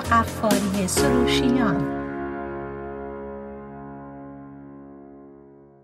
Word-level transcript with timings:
قفاری 0.00 0.88
سروشیان. 0.88 1.98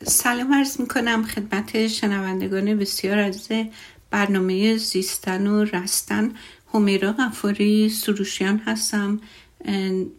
سلام 0.02 0.54
عرض 0.54 0.80
می 0.80 0.86
کنم 0.86 1.22
خدمت 1.24 1.86
شنوندگان 1.86 2.78
بسیار 2.78 3.18
عزیز 3.18 3.66
برنامه 4.10 4.76
زیستن 4.76 5.46
و 5.46 5.64
رستن. 5.64 6.32
همیرا 6.74 7.12
غفاری 7.12 7.88
سروشیان 7.88 8.62
هستم 8.66 9.20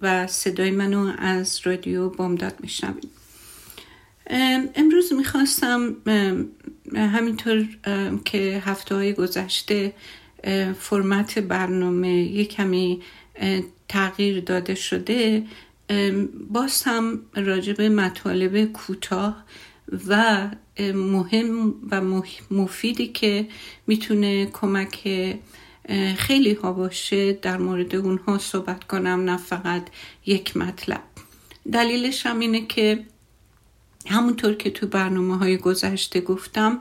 و 0.01 0.27
صدای 0.27 0.71
منو 0.71 1.11
از 1.17 1.61
رادیو 1.63 2.09
بامداد 2.09 2.55
میشنوید. 2.59 3.09
امروز 4.75 5.13
می‌خواستم 5.13 5.95
همینطور 6.95 7.67
که 8.25 8.61
هفته 8.65 8.95
های 8.95 9.13
گذشته 9.13 9.93
فرمت 10.79 11.39
برنامه 11.39 12.09
یک 12.09 12.49
کمی 12.49 13.01
تغییر 13.87 14.39
داده 14.39 14.75
شده 14.75 15.43
باز 16.49 16.83
هم 16.83 17.19
راجب 17.35 17.81
مطالب 17.81 18.65
کوتاه 18.65 19.43
و 20.07 20.47
مهم 20.79 21.73
و 21.91 22.01
مفیدی 22.51 23.07
که 23.07 23.47
می‌تونه 23.87 24.45
کمک 24.45 25.09
خیلی 26.17 26.53
ها 26.53 26.73
باشه 26.73 27.33
در 27.33 27.57
مورد 27.57 27.95
اونها 27.95 28.37
صحبت 28.37 28.83
کنم 28.83 29.29
نه 29.29 29.37
فقط 29.37 29.87
یک 30.25 30.57
مطلب. 30.57 31.03
دلیلش 31.71 32.25
هم 32.25 32.39
اینه 32.39 32.65
که 32.65 33.05
همونطور 34.07 34.53
که 34.53 34.69
تو 34.69 34.87
برنامه 34.87 35.37
های 35.37 35.57
گذشته 35.57 36.21
گفتم 36.21 36.79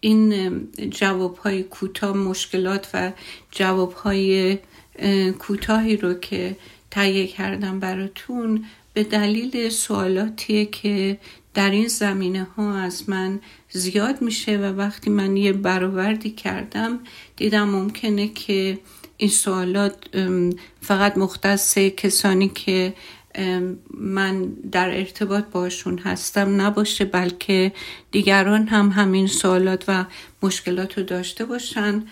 این 0.00 0.50
جواب 0.90 1.36
های 1.36 1.62
کوتاه 1.62 2.16
مشکلات 2.16 2.90
و 2.94 3.12
جواب 3.50 3.92
های 3.92 4.58
کوتاهی 5.38 5.96
رو 5.96 6.14
که 6.14 6.56
تهیه 6.90 7.26
کردم 7.26 7.80
براتون 7.80 8.64
به 8.94 9.04
دلیل 9.04 9.68
سوالاتیه 9.68 10.66
که 10.66 11.18
در 11.54 11.70
این 11.70 11.88
زمینه 11.88 12.46
ها 12.56 12.74
از 12.74 13.08
من 13.08 13.40
زیاد 13.70 14.22
میشه 14.22 14.58
و 14.58 14.62
وقتی 14.62 15.10
من 15.10 15.36
یه 15.36 15.52
برآوردی 15.52 16.30
کردم 16.30 17.00
دیدم 17.36 17.68
ممکنه 17.68 18.28
که 18.28 18.78
این 19.16 19.30
سوالات 19.30 19.96
فقط 20.80 21.18
مختص 21.18 21.78
کسانی 21.78 22.48
که 22.48 22.94
من 23.94 24.44
در 24.72 24.96
ارتباط 24.96 25.44
باشون 25.44 25.98
هستم 25.98 26.60
نباشه 26.60 27.04
بلکه 27.04 27.72
دیگران 28.10 28.68
هم 28.68 28.88
همین 28.88 29.26
سوالات 29.26 29.84
و 29.88 30.04
مشکلات 30.42 30.98
رو 30.98 31.04
داشته 31.04 31.44
باشن 31.44 32.04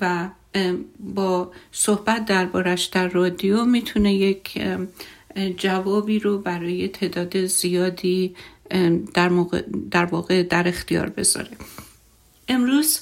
و 0.00 0.28
با 1.00 1.52
صحبت 1.72 2.24
دربارش 2.24 2.84
در 2.84 3.08
رادیو 3.08 3.64
می‌تونه 3.64 4.14
یک 4.14 4.62
جوابی 5.56 6.18
رو 6.18 6.38
برای 6.38 6.88
تعداد 6.88 7.46
زیادی 7.46 8.34
در, 9.14 9.30
در 9.90 10.04
واقع 10.04 10.42
در 10.42 10.68
اختیار 10.68 11.08
بذاره. 11.08 11.50
امروز 12.48 13.00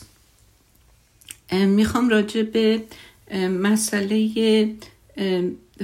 می‌خوام 1.52 2.08
راجع 2.08 2.42
به 2.42 2.82
مسئله 3.48 4.74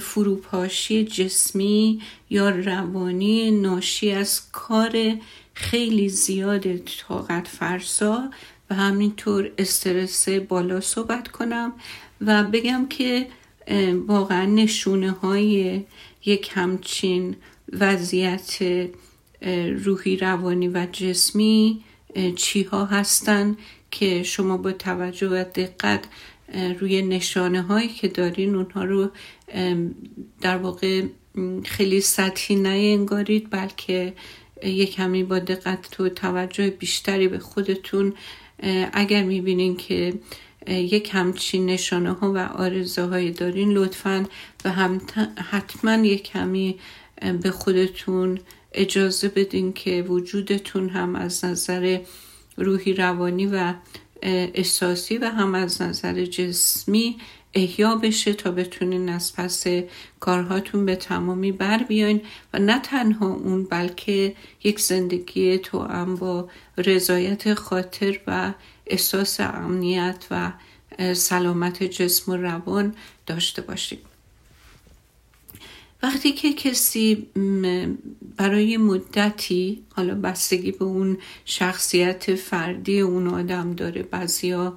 فروپاشی 0.01 1.05
جسمی 1.05 2.03
یا 2.31 2.51
روانی 2.51 3.51
ناشی 3.51 4.11
از 4.11 4.51
کار 4.53 5.19
خیلی 5.55 6.09
زیاد 6.09 6.77
طاقت 6.77 7.49
فرسا 7.49 8.31
و 8.71 8.75
همینطور 8.75 9.51
استرس 9.59 10.29
بالا 10.29 10.81
صحبت 10.81 11.29
کنم 11.29 11.73
و 12.21 12.45
بگم 12.45 12.87
که 12.89 13.27
واقعا 14.07 14.45
نشونه 14.45 15.11
های 15.11 15.83
یک 16.25 16.51
همچین 16.55 17.37
وضعیت 17.73 18.59
روحی 19.85 20.17
روانی 20.17 20.69
و 20.69 20.87
جسمی 20.93 21.85
چی 22.37 22.63
ها 22.63 22.85
هستن 22.85 23.57
که 23.91 24.23
شما 24.23 24.57
با 24.57 24.73
توجه 24.73 25.29
و 25.29 25.45
دقت 25.45 26.05
روی 26.81 27.03
نشانه 27.03 27.63
هایی 27.63 27.89
که 27.89 28.09
دارین 28.09 28.55
اونها 28.55 28.85
رو 28.85 29.11
در 30.41 30.57
واقع 30.57 31.03
خیلی 31.65 32.01
سطحی 32.01 32.57
انگارید 32.67 33.51
بلکه 33.51 34.13
یک 34.63 34.93
کمی 34.93 35.25
با 35.25 35.39
دقت 35.39 36.01
و 36.01 36.09
توجه 36.09 36.71
بیشتری 36.71 37.29
به 37.29 37.39
خودتون 37.39 38.15
اگر 38.93 39.23
می‌بینین 39.23 39.77
که 39.77 40.15
یک 40.69 41.11
همچین 41.13 41.67
نشانه 41.67 42.13
ها 42.13 42.33
و 42.33 42.39
آرزه 42.39 43.31
دارین 43.31 43.73
لطفا 43.73 44.27
و 44.65 44.71
هم 44.71 45.01
حتما 45.51 46.07
یک 46.07 46.23
کمی 46.23 46.79
به 47.43 47.51
خودتون 47.51 48.41
اجازه 48.73 49.29
بدین 49.29 49.73
که 49.73 50.03
وجودتون 50.03 50.89
هم 50.89 51.17
از 51.17 51.45
نظر 51.45 51.99
روحی 52.57 52.93
روانی 52.93 53.47
و 53.47 53.75
احساسی 54.23 55.19
و 55.19 55.25
هم 55.25 55.55
از 55.55 55.83
نظر 55.83 56.25
جسمی 56.25 57.17
احیا 57.55 57.95
بشه 57.95 58.33
تا 58.33 58.51
بتونین 58.51 59.09
از 59.09 59.37
پس 59.37 59.65
کارهاتون 60.21 60.87
به 60.87 60.97
تمامی 60.97 61.53
بر 61.53 61.83
بیاین 61.83 62.21
و 62.53 62.59
نه 62.59 62.79
تنها 62.79 63.27
اون 63.27 63.65
بلکه 63.65 64.35
یک 64.65 64.81
زندگی 64.81 65.59
تو 65.59 65.83
هم 65.83 66.17
با 66.17 66.49
رضایت 66.79 67.55
خاطر 67.55 68.21
و 68.27 68.53
احساس 68.87 69.41
امنیت 69.41 70.27
و 70.31 70.53
سلامت 71.15 71.83
جسم 71.83 72.33
و 72.33 72.37
روان 72.37 72.95
داشته 73.27 73.63
باشیم 73.63 73.99
وقتی 76.03 76.33
که 76.33 76.53
کسی 76.53 77.27
برای 78.37 78.77
مدتی 78.77 79.83
حالا 79.97 80.15
بستگی 80.15 80.73
به 80.73 80.85
اون 80.85 81.19
شخصیت 81.45 82.35
فردی 82.35 83.01
اون 83.01 83.29
آدم 83.29 83.75
داره 83.75 84.03
بعضیا 84.03 84.77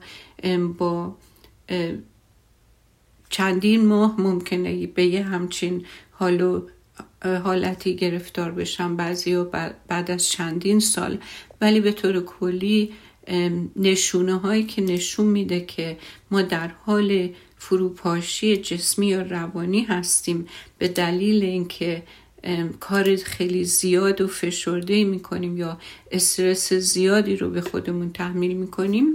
با 0.78 1.16
چندین 3.34 3.86
ماه 3.86 4.22
ممکنه 4.22 4.88
به 4.88 5.06
یه 5.06 5.24
همچین 5.24 5.86
حالو 6.12 6.62
حالتی 7.44 7.96
گرفتار 7.96 8.52
بشن 8.52 8.96
بعضی 8.96 9.36
و 9.36 9.44
بعد 9.88 10.12
از 10.12 10.28
چندین 10.28 10.80
سال. 10.80 11.18
ولی 11.62 11.80
به 11.80 11.92
طور 11.92 12.20
کلی 12.20 12.94
نشونه 13.76 14.36
هایی 14.36 14.64
که 14.64 14.82
نشون 14.82 15.26
میده 15.26 15.62
که 15.62 15.98
ما 16.32 16.42
در 16.42 16.68
حال 16.68 17.30
فروپاشی 17.58 18.58
جسمی 18.58 19.08
یا 19.08 19.22
روانی 19.22 19.82
هستیم 19.82 20.48
به 20.78 20.88
دلیل 20.88 21.44
اینکه 21.44 22.04
کار 22.80 23.16
خیلی 23.16 23.64
زیاد 23.64 24.22
و 24.22 24.28
فشرده 24.28 25.04
می‌کنیم 25.04 25.58
یا 25.58 25.78
استرس 26.12 26.74
زیادی 26.74 27.36
رو 27.36 27.50
به 27.50 27.62
خودمون 27.62 28.12
تحمیل 28.12 28.54
می‌کنیم 28.58 29.06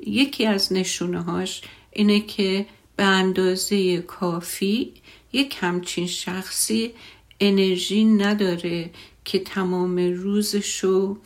یکی 0.00 0.46
از 0.46 0.72
نشونه 0.72 1.22
هاش 1.22 1.62
اینه 1.92 2.20
که 2.20 2.66
به 3.00 3.06
اندازه 3.06 3.98
کافی 4.00 4.92
یک 5.32 5.56
همچین 5.60 6.06
شخصی 6.06 6.92
انرژی 7.40 8.04
نداره 8.04 8.90
که 9.24 9.38
تمام 9.38 9.96
روزشو 9.98 11.16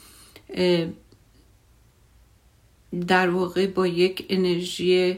در 3.07 3.31
واقع 3.31 3.67
با 3.67 3.87
یک 3.87 4.27
انرژی 4.29 5.17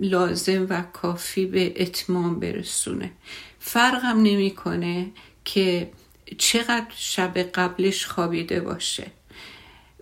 لازم 0.00 0.66
و 0.70 0.82
کافی 0.82 1.46
به 1.46 1.74
اتمام 1.76 2.40
برسونه. 2.40 3.12
فرقم 3.58 4.22
نمی‌کنه 4.22 5.10
که 5.44 5.90
چقدر 6.38 6.92
شب 6.96 7.38
قبلش 7.38 8.06
خوابیده 8.06 8.60
باشه. 8.60 9.06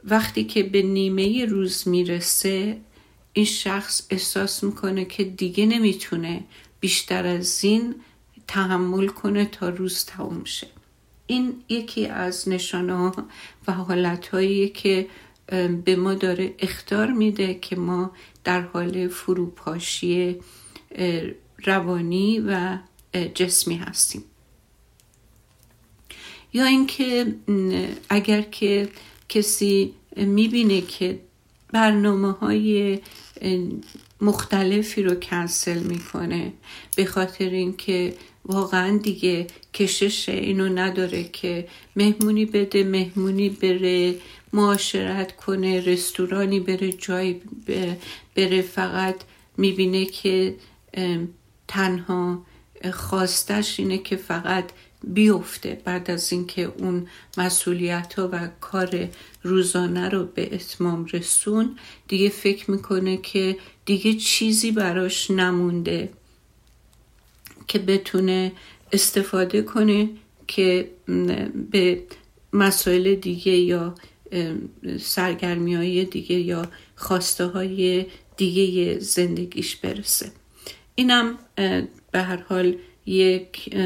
وقتی 0.04 0.44
که 0.44 0.62
به 0.62 0.82
نیمه 0.82 1.44
روز 1.44 1.88
می‌رسه 1.88 2.76
این 3.36 3.46
شخص 3.46 4.06
احساس 4.10 4.64
می‌کنه 4.64 5.04
که 5.04 5.24
دیگه 5.24 5.66
نمی‌تونه 5.66 6.44
بیشتر 6.80 7.26
از 7.26 7.64
این 7.64 7.94
تحمل 8.48 9.06
کنه 9.06 9.44
تا 9.44 9.68
روز 9.68 10.04
تموم 10.04 10.44
شه. 10.44 10.66
این 11.26 11.62
یکی 11.68 12.06
از 12.06 12.48
نشانه 12.48 13.12
و 13.68 13.72
حالت 13.72 14.30
که 14.74 15.06
به 15.84 15.96
ما 15.96 16.14
داره 16.14 16.54
اختار 16.58 17.12
میده 17.12 17.54
که 17.54 17.76
ما 17.76 18.10
در 18.44 18.60
حال 18.60 19.08
فروپاشی 19.08 20.36
روانی 21.64 22.40
و 22.40 22.78
جسمی 23.34 23.76
هستیم. 23.76 24.24
یا 26.52 26.64
اینکه 26.64 27.34
اگر 28.08 28.42
که 28.42 28.88
کسی 29.28 29.94
می‌بینه 30.16 30.80
که 30.80 31.20
برنامه 31.74 32.32
های 32.32 32.98
مختلفی 34.20 35.02
رو 35.02 35.14
کنسل 35.14 35.78
می‌کنه 35.78 36.52
به 36.96 37.04
خاطر 37.04 37.48
اینکه 37.48 38.14
واقعا 38.44 38.98
دیگه 38.98 39.46
کشش 39.74 40.28
اینو 40.28 40.68
نداره 40.68 41.24
که 41.24 41.68
مهمونی 41.96 42.44
بده 42.44 42.84
مهمونی 42.84 43.48
بره 43.48 44.14
معاشرت 44.52 45.36
کنه 45.36 45.80
رستورانی 45.80 46.60
بره 46.60 46.92
جایی 46.92 47.40
بره 48.36 48.62
فقط 48.62 49.16
می‌بینه 49.56 50.04
که 50.04 50.54
تنها 51.68 52.46
خواستش 52.92 53.80
اینه 53.80 53.98
که 53.98 54.16
فقط 54.16 54.64
بیفته 55.06 55.80
بعد 55.84 56.10
از 56.10 56.32
اینکه 56.32 56.72
اون 56.78 57.06
مسئولیت 57.38 58.14
ها 58.14 58.28
و 58.32 58.48
کار 58.60 59.08
روزانه 59.42 60.08
رو 60.08 60.24
به 60.24 60.54
اتمام 60.54 61.04
رسون 61.04 61.78
دیگه 62.08 62.28
فکر 62.28 62.70
می‌کنه 62.70 63.16
که 63.16 63.56
دیگه 63.84 64.14
چیزی 64.14 64.72
براش 64.72 65.30
نمونده 65.30 66.08
که 67.68 67.78
بتونه 67.78 68.52
استفاده 68.92 69.62
کنه 69.62 70.08
که 70.46 70.90
به 71.70 72.02
مسائل 72.52 73.14
دیگه 73.14 73.52
یا 73.52 73.94
سرگرمی 75.00 75.74
های 75.74 76.04
دیگه 76.04 76.36
یا 76.36 76.68
خواسته 76.96 77.46
های 77.46 78.06
دیگه 78.36 78.98
زندگیش 78.98 79.76
برسه. 79.76 80.32
اینم 80.94 81.38
به 82.10 82.22
هر 82.22 82.42
حال 82.48 82.76
یک 83.06 83.76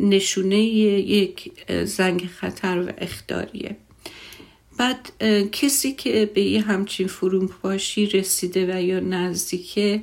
نشونه 0.00 0.58
یک 0.58 1.52
زنگ 1.84 2.26
خطر 2.26 2.82
و 2.82 2.92
اختاریه 2.98 3.76
بعد 4.78 5.22
کسی 5.52 5.92
که 5.92 6.30
به 6.34 6.42
یه 6.42 6.60
همچین 6.60 7.06
فروپاشی 7.06 8.06
رسیده 8.06 8.76
و 8.76 8.82
یا 8.82 9.00
نزدیکه 9.00 10.02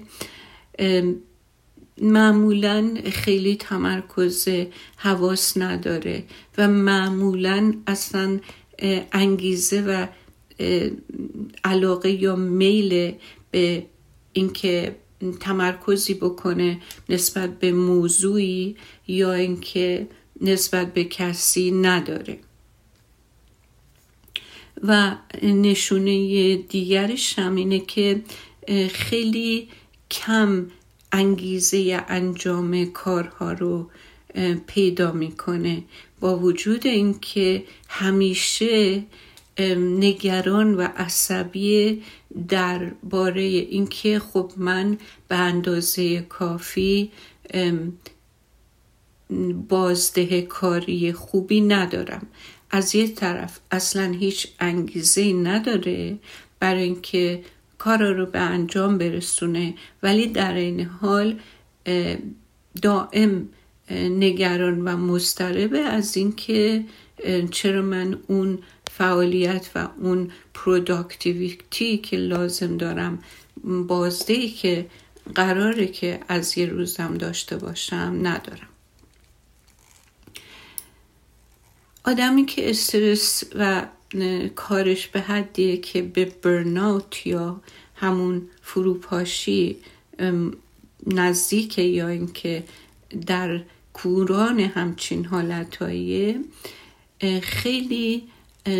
معمولا 2.01 2.97
خیلی 3.11 3.55
تمرکز 3.55 4.47
حواس 4.97 5.57
نداره 5.57 6.23
و 6.57 6.67
معمولا 6.67 7.73
اصلا 7.87 8.39
انگیزه 9.11 9.81
و 9.81 10.07
علاقه 11.63 12.09
یا 12.11 12.35
میل 12.35 13.13
به 13.51 13.85
اینکه 14.33 14.95
تمرکزی 15.39 16.13
بکنه 16.13 16.81
نسبت 17.09 17.59
به 17.59 17.71
موضوعی 17.71 18.75
یا 19.07 19.33
اینکه 19.33 20.07
نسبت 20.41 20.93
به 20.93 21.03
کسی 21.03 21.71
نداره. 21.71 22.39
و 24.83 25.15
نشونه 25.43 26.55
دیگرش 26.55 27.39
هم 27.39 27.55
اینه 27.55 27.79
که 27.79 28.23
خیلی 28.91 29.69
کم 30.11 30.67
انگیزه 31.11 32.05
انجام 32.07 32.85
کارها 32.85 33.51
رو 33.51 33.89
پیدا 34.67 35.11
می‌کنه. 35.11 35.83
با 36.19 36.37
وجود 36.39 36.87
اینکه 36.87 37.63
همیشه 37.87 39.03
نگران 39.99 40.75
و 40.75 40.81
عصبی 40.81 42.03
درباره 42.47 43.41
اینکه 43.41 44.19
خب 44.19 44.51
من 44.57 44.97
به 45.27 45.35
اندازه 45.35 46.21
کافی 46.21 47.11
بازده 49.69 50.41
کاری 50.41 51.13
خوبی 51.13 51.61
ندارم. 51.61 52.27
از 52.71 52.95
یه 52.95 53.07
طرف 53.07 53.59
اصلا 53.71 54.11
هیچ 54.11 54.47
انگیزه 54.59 55.33
نداره 55.33 56.17
برای 56.59 56.83
اینکه 56.83 57.43
کار 57.77 58.13
رو 58.13 58.25
به 58.25 58.39
انجام 58.39 58.97
برسونه 58.97 59.73
ولی 60.03 60.27
در 60.27 60.53
این 60.53 60.81
حال 60.81 61.39
دائم 62.81 63.49
نگران 63.91 64.87
و 64.87 64.97
مضطربه 64.97 65.79
از 65.79 66.17
اینکه 66.17 66.83
چرا 67.51 67.81
من 67.81 68.19
اون 68.27 68.59
فعالیت 68.97 69.69
و 69.75 69.87
اون 69.97 70.31
پروداکتیویتی 70.53 71.97
که 71.97 72.17
لازم 72.17 72.77
دارم 72.77 73.19
بازده 73.63 74.47
که 74.47 74.85
قراره 75.35 75.87
که 75.87 76.19
از 76.27 76.57
یه 76.57 76.65
روزم 76.65 77.13
داشته 77.13 77.57
باشم 77.57 78.19
ندارم. 78.23 78.67
آدمی 82.03 82.45
که 82.45 82.69
استرس 82.69 83.43
و 83.55 83.85
کارش 84.55 85.07
به 85.07 85.21
حدیه 85.21 85.77
که 85.77 86.01
به 86.01 86.25
برناوت 86.25 87.27
یا 87.27 87.61
همون 87.95 88.41
فروپاشی 88.61 89.77
نزدیک 91.07 91.79
یا 91.79 92.07
اینکه 92.07 92.63
در 93.27 93.61
کوران 93.93 94.59
همچین 94.59 95.25
حالتهایی 95.25 96.39
خیلی 97.41 98.23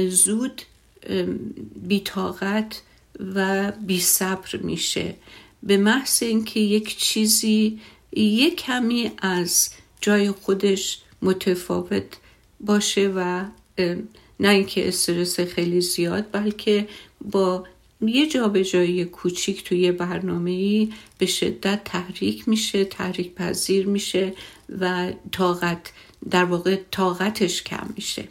زود 0.10 0.62
بیتاقت 1.76 2.82
و 3.36 3.72
بی 3.72 4.00
صبر 4.00 4.58
میشه. 4.58 5.16
به 5.64 5.78
محض 5.78 6.24
اینکه 6.24 6.60
یک 6.60 6.98
چیزی 6.98 7.80
یک 8.16 8.56
کمی 8.56 9.12
از 9.18 9.70
جای 10.02 10.32
خودش 10.32 11.02
متفاوت 11.22 12.18
باشه 12.60 13.14
و 13.16 13.46
نه 14.40 14.50
اینکه 14.50 14.88
استرس 14.88 15.40
خیلی 15.40 15.82
زیاد 15.82 16.26
بلکه 16.32 16.88
با 17.32 17.64
یه 18.02 18.28
جابجایی 18.28 19.06
کوچیک 19.06 19.64
توی 19.64 19.92
برنامه 19.92 20.52
ای 20.52 20.94
به 21.18 21.26
شدت 21.26 21.84
تحریک 21.86 22.48
میشه 22.48 22.86
تحریک 22.86 23.34
پذیر 23.34 23.88
میشه 23.88 24.34
و 24.80 25.12
طاقت 25.32 25.92
در 26.30 26.44
واقع 26.44 26.78
طاقتش 26.92 27.64
کم 27.64 27.90
میشه. 27.96 28.28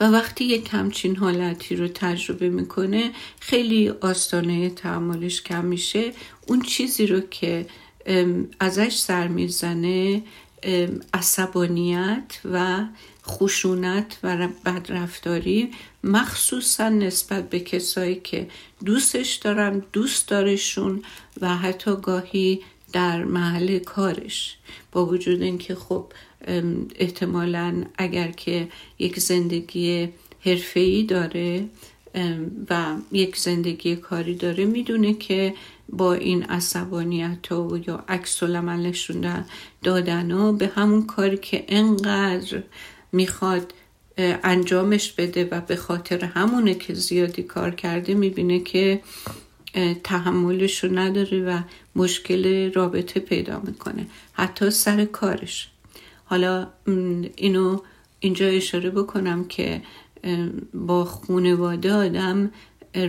و 0.00 0.04
وقتی 0.04 0.44
یک 0.44 0.68
همچین 0.72 1.16
حالتی 1.16 1.76
رو 1.76 1.88
تجربه 1.88 2.48
می‌کنه 2.48 3.10
خیلی 3.40 3.88
آستانه 3.88 4.70
تحملش 4.70 5.42
کم 5.42 5.64
میشه. 5.64 6.12
اون 6.46 6.62
چیزی 6.62 7.06
رو 7.06 7.20
که 7.20 7.66
ازش 8.60 8.96
سر 8.96 9.28
می‌زنه 9.28 10.22
عصبانیت 11.14 12.40
و 12.52 12.84
خشونت 13.26 14.18
و 14.22 14.48
بدرفتاری 14.64 15.70
مخصوصا 16.04 16.88
نسبت 16.88 17.50
به 17.50 17.60
کسایی 17.60 18.14
که 18.14 18.48
دوستش 18.84 19.34
دارم 19.34 19.82
دوست 19.92 20.28
دارشون 20.28 21.02
و 21.40 21.56
حتی 21.56 21.96
گاهی 22.02 22.60
در 22.92 23.24
محل 23.24 23.78
کارش. 23.78 24.56
با 24.92 25.06
وجود 25.06 25.42
اینکه 25.42 25.74
خب 25.74 26.04
احتمالا 26.94 27.84
اگر 27.98 28.30
که 28.30 28.68
یک 28.98 29.20
زندگی 29.20 30.08
حرفه‌ای 30.40 31.02
داره 31.02 31.64
و 32.70 32.94
یک 33.12 33.36
زندگی 33.36 33.96
کاری 33.96 34.34
داره 34.34 34.64
می‌دونه 34.64 35.14
که 35.14 35.54
با 35.88 36.14
این 36.14 36.42
عصبانیت 36.42 37.52
و 37.52 37.78
یا 37.86 38.04
عکس 38.08 38.42
نشون 38.42 39.44
دادن 39.82 40.32
و 40.32 40.52
به 40.52 40.66
همون 40.66 41.06
کاری 41.06 41.36
که 41.36 41.64
انقدر 41.68 42.62
می‌خواد 43.12 43.74
انجامش 44.18 45.12
بده 45.12 45.48
و 45.50 45.60
به 45.60 45.76
خاطر 45.76 46.24
همونه 46.24 46.74
که 46.74 46.94
زیادی 46.94 47.42
کار 47.42 47.70
کرده 47.70 48.14
می‌بینه 48.14 48.60
که 48.60 49.00
تحملش 50.04 50.84
رو 50.84 50.98
نداره 50.98 51.44
و 51.44 51.60
مشکل 51.96 52.72
رابطه 52.72 53.20
پیدا 53.20 53.60
می‌کنه. 53.60 54.06
حتی 54.32 54.70
سر 54.70 55.04
کارش. 55.04 55.68
حالا 56.24 56.66
اینو 57.36 57.80
اینجا 58.20 58.46
اشاره 58.46 58.90
بکنم 58.90 59.44
که 59.44 59.82
با 60.74 61.04
خونواده 61.04 61.92
آدم 61.92 62.50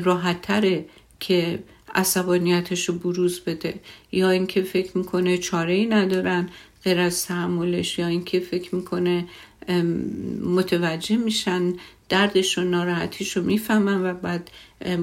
راحتتره 0.04 0.86
که 1.20 1.64
عصبانیتش 1.96 2.90
رو 2.90 2.96
بروز 2.96 3.40
بده. 3.40 3.80
یا 4.12 4.30
اینکه 4.30 4.62
فکر 4.62 4.98
می‌کنه 4.98 5.38
چاره 5.38 5.74
ای 5.74 5.86
ندارن 5.86 6.50
غیر 6.84 7.00
از 7.00 7.26
تحملش 7.26 8.00
یا 8.00 8.08
اینکه 8.08 8.40
فکر 8.40 8.76
می‌کنه 8.76 9.28
متوجه 10.44 11.18
میشن 11.18 11.74
دردش 12.10 12.58
و 12.58 12.62
ناراحتیش 12.62 13.38
رو 13.38 13.44
می‌فهمن 13.44 14.06
و 14.06 14.14
بعد 14.14 14.52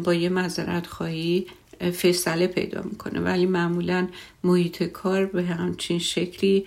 با 0.05 0.15
یه 0.15 0.29
مذارت 0.29 0.87
خواهی 0.87 1.47
فیصله 1.93 2.47
پیدا 2.47 2.83
می‌کنه. 2.83 3.21
ولی 3.21 3.47
معمولا 3.47 4.09
محیط 4.45 4.83
کار 4.83 5.27
به 5.27 5.43
همچین 5.43 5.99
شکلی 5.99 6.67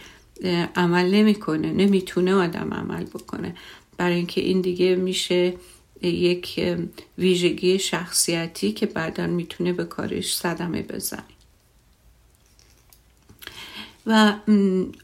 عمل 0.75 1.11
نمی‌کنه. 1.11 1.71
نمی‌تونه 1.71 2.33
آدم 2.33 2.73
عمل 2.73 3.03
بکنه. 3.03 3.55
برای 3.97 4.15
اینکه 4.15 4.41
این 4.41 4.61
دیگه 4.61 4.95
میشه 4.95 5.53
یک 6.01 6.59
ویژگی 7.17 7.79
شخصیتی 7.79 8.71
که 8.71 8.85
بعدا 8.85 9.27
می‌تونه 9.27 9.73
به 9.73 9.85
کارش 9.85 10.35
صدمه 10.35 10.81
بزنه. 10.81 11.23
و 14.05 14.33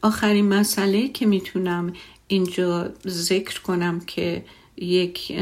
آخرین 0.02 0.48
مسئله 0.48 1.08
که 1.08 1.26
می‌تونم 1.26 1.92
اینجا 2.28 2.90
ذکر 3.08 3.60
کنم 3.60 4.00
که 4.00 4.44
یک 4.76 5.32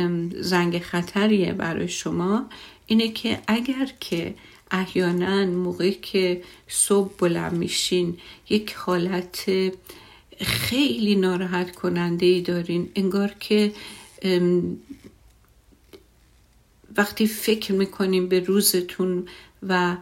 زنگ 0.40 0.78
خطریه 0.78 1.52
برای 1.52 1.88
شما 1.88 2.46
اینه 2.86 3.08
که 3.08 3.38
اگر 3.46 3.90
که 4.00 4.34
احیانا 4.70 5.46
موقعی 5.46 5.92
که 6.02 6.42
صبح 6.68 7.12
بلند 7.18 7.52
میشین 7.52 8.18
یک 8.50 8.72
حالت 8.72 9.50
خیلی 10.40 11.14
ناراحت 11.14 11.74
کننده 11.74 12.26
ای 12.26 12.40
دارین 12.40 12.88
انگار 12.94 13.34
که 13.40 13.72
وقتی 16.96 17.26
فکر 17.26 17.72
می‌کنیم 17.72 18.28
به 18.28 18.40
روزتون 18.40 19.28
و 19.68 19.96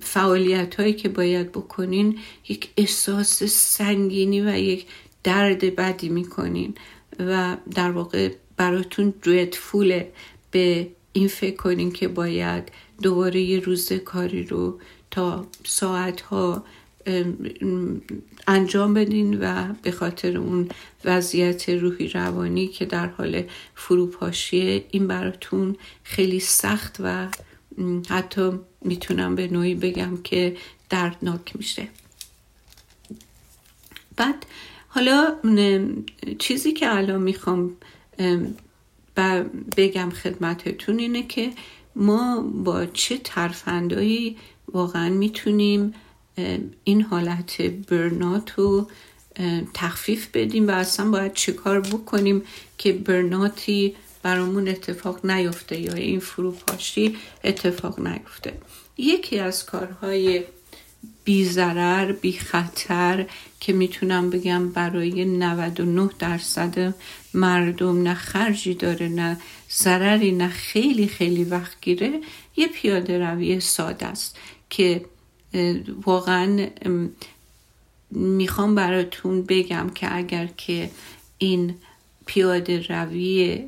فعالیت 0.00 0.74
هایی 0.74 0.92
که 0.92 1.08
باید 1.08 1.52
بکنین 1.52 2.18
یک 2.48 2.70
احساس 2.76 3.42
سنگینی 3.42 4.40
و 4.40 4.58
یک 4.58 4.86
درد 5.24 5.76
بدی 5.76 6.08
می‌کنین 6.08 6.74
و 7.18 7.56
در 7.74 7.90
واقع 7.90 8.34
براتون 8.56 9.14
فوله 9.52 10.12
به 10.50 10.88
این 11.12 11.28
فکر 11.28 11.56
کنین 11.56 11.92
که 11.92 12.08
باید 12.08 12.72
دوباره 13.02 13.40
یه 13.40 13.60
روز 13.60 13.92
کاری 13.92 14.42
رو 14.42 14.80
تا 15.10 15.46
ساعت 15.64 16.20
ها 16.20 16.64
انجام 18.46 18.94
بدین 18.94 19.38
و 19.40 19.74
به 19.82 19.90
خاطر 19.90 20.36
اون 20.38 20.68
وضعیت 21.04 21.68
روحی 21.68 22.08
روانی 22.08 22.68
که 22.68 22.84
در 22.84 23.06
حال 23.06 23.42
فروپاشیه 23.74 24.84
این 24.90 25.06
براتون 25.06 25.76
خیلی 26.02 26.40
سخت 26.40 26.96
و 27.00 27.28
حتی 28.08 28.50
می‌تونم 28.80 29.34
به 29.34 29.48
نوعی 29.48 29.74
بگم 29.74 30.16
که 30.16 30.56
دردناک 30.90 31.56
میشه. 31.56 31.88
بعد 34.16 34.46
حالا 34.94 35.34
چیزی 36.38 36.72
که 36.72 36.96
الان 36.96 37.22
می‌خوام 37.22 37.76
بگم 39.76 40.10
خدمتتون 40.10 40.98
اینه 40.98 41.22
که 41.22 41.50
ما 41.96 42.40
با 42.40 42.86
چه 42.86 43.18
ترفندایی 43.24 44.36
واقعا 44.72 45.08
می‌تونیم 45.08 45.94
این 46.84 47.02
حالت 47.02 47.62
برنات 47.62 48.50
رو 48.50 48.86
تخفیف 49.74 50.28
بدیم 50.34 50.68
و 50.68 50.70
اصلا 50.70 51.10
باید 51.10 51.32
چه 51.34 51.52
کار 51.52 51.80
بکنیم 51.80 52.42
که 52.78 52.92
برناتی 52.92 53.94
برامون 54.22 54.68
اتفاق 54.68 55.26
نیفته 55.26 55.80
یا 55.80 55.92
این 55.92 56.20
فروپاشی 56.20 57.16
اتفاق 57.44 58.00
نیفته. 58.00 58.52
یکی 58.98 59.38
از 59.38 59.66
کارهای 59.66 60.42
بی 61.24 61.44
ضرر 61.44 62.12
بی 62.12 62.32
خطر 62.32 63.26
که 63.60 63.72
می‌تونم 63.72 64.30
بگم 64.30 64.68
برای 64.68 65.24
99 65.24 66.10
درصد 66.18 66.94
مردم 67.34 68.02
نه 68.02 68.14
خرجی 68.14 68.74
داره 68.74 69.08
نه 69.08 69.36
ضرری 69.70 70.32
نه 70.32 70.48
خیلی 70.48 71.06
خیلی 71.06 71.44
وقت 71.44 71.80
گیره 71.80 72.20
یه 72.56 72.68
پیاده 72.68 73.18
روی 73.18 73.60
ساده 73.60 74.06
است 74.06 74.38
که 74.70 75.04
واقعا 76.04 76.66
می‌خوام 78.10 78.74
براتون 78.74 79.42
بگم 79.42 79.90
که 79.94 80.16
اگر 80.16 80.46
که 80.46 80.90
این 81.38 81.74
پیاده 82.26 82.86
روی 82.88 83.64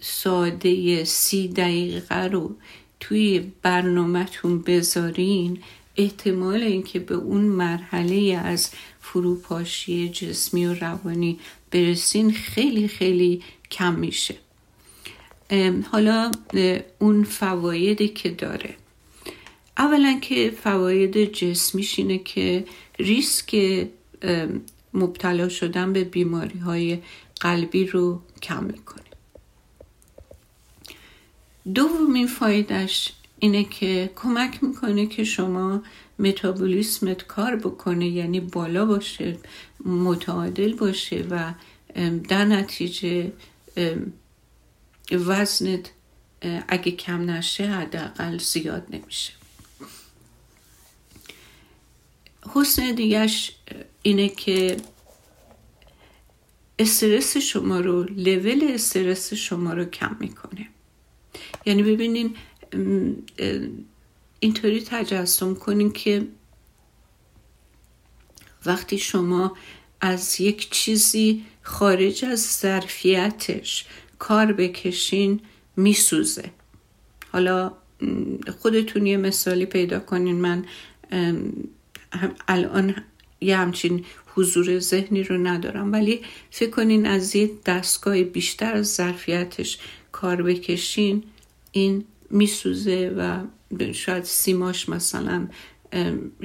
ساده 0.00 1.04
سی 1.04 1.48
دقیقه 1.48 2.24
رو 2.24 2.56
توی 3.00 3.52
برنامهتون 3.62 4.62
بذارین 4.62 5.58
احتمال 5.98 6.62
اینکه 6.62 6.98
به 6.98 7.14
اون 7.14 7.40
مرحله 7.40 8.40
از 8.44 8.70
فروپاشی 9.00 10.08
جسمی 10.08 10.66
و 10.66 10.74
روانی 10.74 11.38
برسین 11.70 12.32
خیلی 12.32 12.88
خیلی 12.88 13.42
کم 13.70 13.94
میشه. 13.94 14.34
حالا 15.92 16.30
اون 16.98 17.24
فوایدی 17.24 18.08
که 18.08 18.30
داره. 18.30 18.74
اولا 19.78 20.18
که 20.22 20.52
فواید 20.62 21.32
جسمیش 21.32 21.98
اینه 21.98 22.18
که 22.18 22.64
ریسک 22.98 23.86
مبتلا 24.94 25.48
شدن 25.48 25.92
به 25.92 26.04
بیماری 26.04 26.58
های 26.58 26.98
قلبی 27.40 27.86
رو 27.86 28.20
کم 28.42 28.64
می‌کنه. 28.64 29.02
دومین 31.74 32.26
فایدهش 32.26 33.12
اینه 33.38 33.64
که 33.64 34.10
کمک 34.16 34.64
می‌کنه 34.64 35.06
که 35.06 35.24
شما 35.24 35.82
متابولیسمت 36.18 37.26
کار 37.26 37.56
بکنه 37.56 38.08
یعنی 38.08 38.40
بالا 38.40 38.84
باشه 38.86 39.38
متعادل 39.84 40.74
باشه 40.74 41.26
و 41.30 41.52
در 42.28 42.44
نتیجه 42.44 43.32
وزنت 45.12 45.90
اگه 46.68 46.92
کم 46.92 47.30
نشه 47.30 47.66
حداقل 47.66 48.38
زیاد 48.38 48.86
نمیشه. 48.90 49.32
حسن 52.54 52.92
دیگهش 52.92 53.52
اینه 54.02 54.28
که 54.28 54.76
استرس 56.78 57.36
شما 57.36 57.80
رو 57.80 58.02
لول 58.02 58.70
استرس 58.74 59.34
شما 59.34 59.72
رو 59.72 59.84
کم 59.84 60.16
می‌کنه. 60.20 60.68
یعنی 61.66 61.82
ببینین 61.82 62.36
اینطوری 64.40 64.80
تجسم 64.80 65.54
کنین 65.54 65.92
که 65.92 66.26
وقتی 68.66 68.98
شما 68.98 69.56
از 70.00 70.40
یک 70.40 70.70
چیزی 70.70 71.44
خارج 71.62 72.24
از 72.24 72.58
ظرفیتش 72.60 73.86
کار 74.18 74.52
بکشین 74.52 75.40
میسوزه. 75.76 76.50
حالا 77.32 77.72
خودتون 78.58 79.06
یه 79.06 79.16
مثالی 79.16 79.66
پیدا 79.66 80.00
کنین. 80.00 80.36
من 80.36 80.64
الان 82.48 82.94
یه 83.40 83.56
همچین 83.56 84.04
حضور 84.34 84.78
ذهنی 84.78 85.22
رو 85.22 85.46
ندارم 85.46 85.92
ولی 85.92 86.20
فکر 86.50 86.70
کنین 86.70 87.06
از 87.06 87.36
یه 87.36 87.50
دستگاه 87.66 88.22
بیشتر 88.22 88.74
از 88.74 88.94
ظرفیتش 88.94 89.78
کار 90.12 90.42
بکشین 90.42 91.22
این 91.72 92.04
میسوزه 92.30 93.14
و 93.18 93.44
شاید 93.92 94.24
سیماش 94.24 94.88
مثلا 94.88 95.48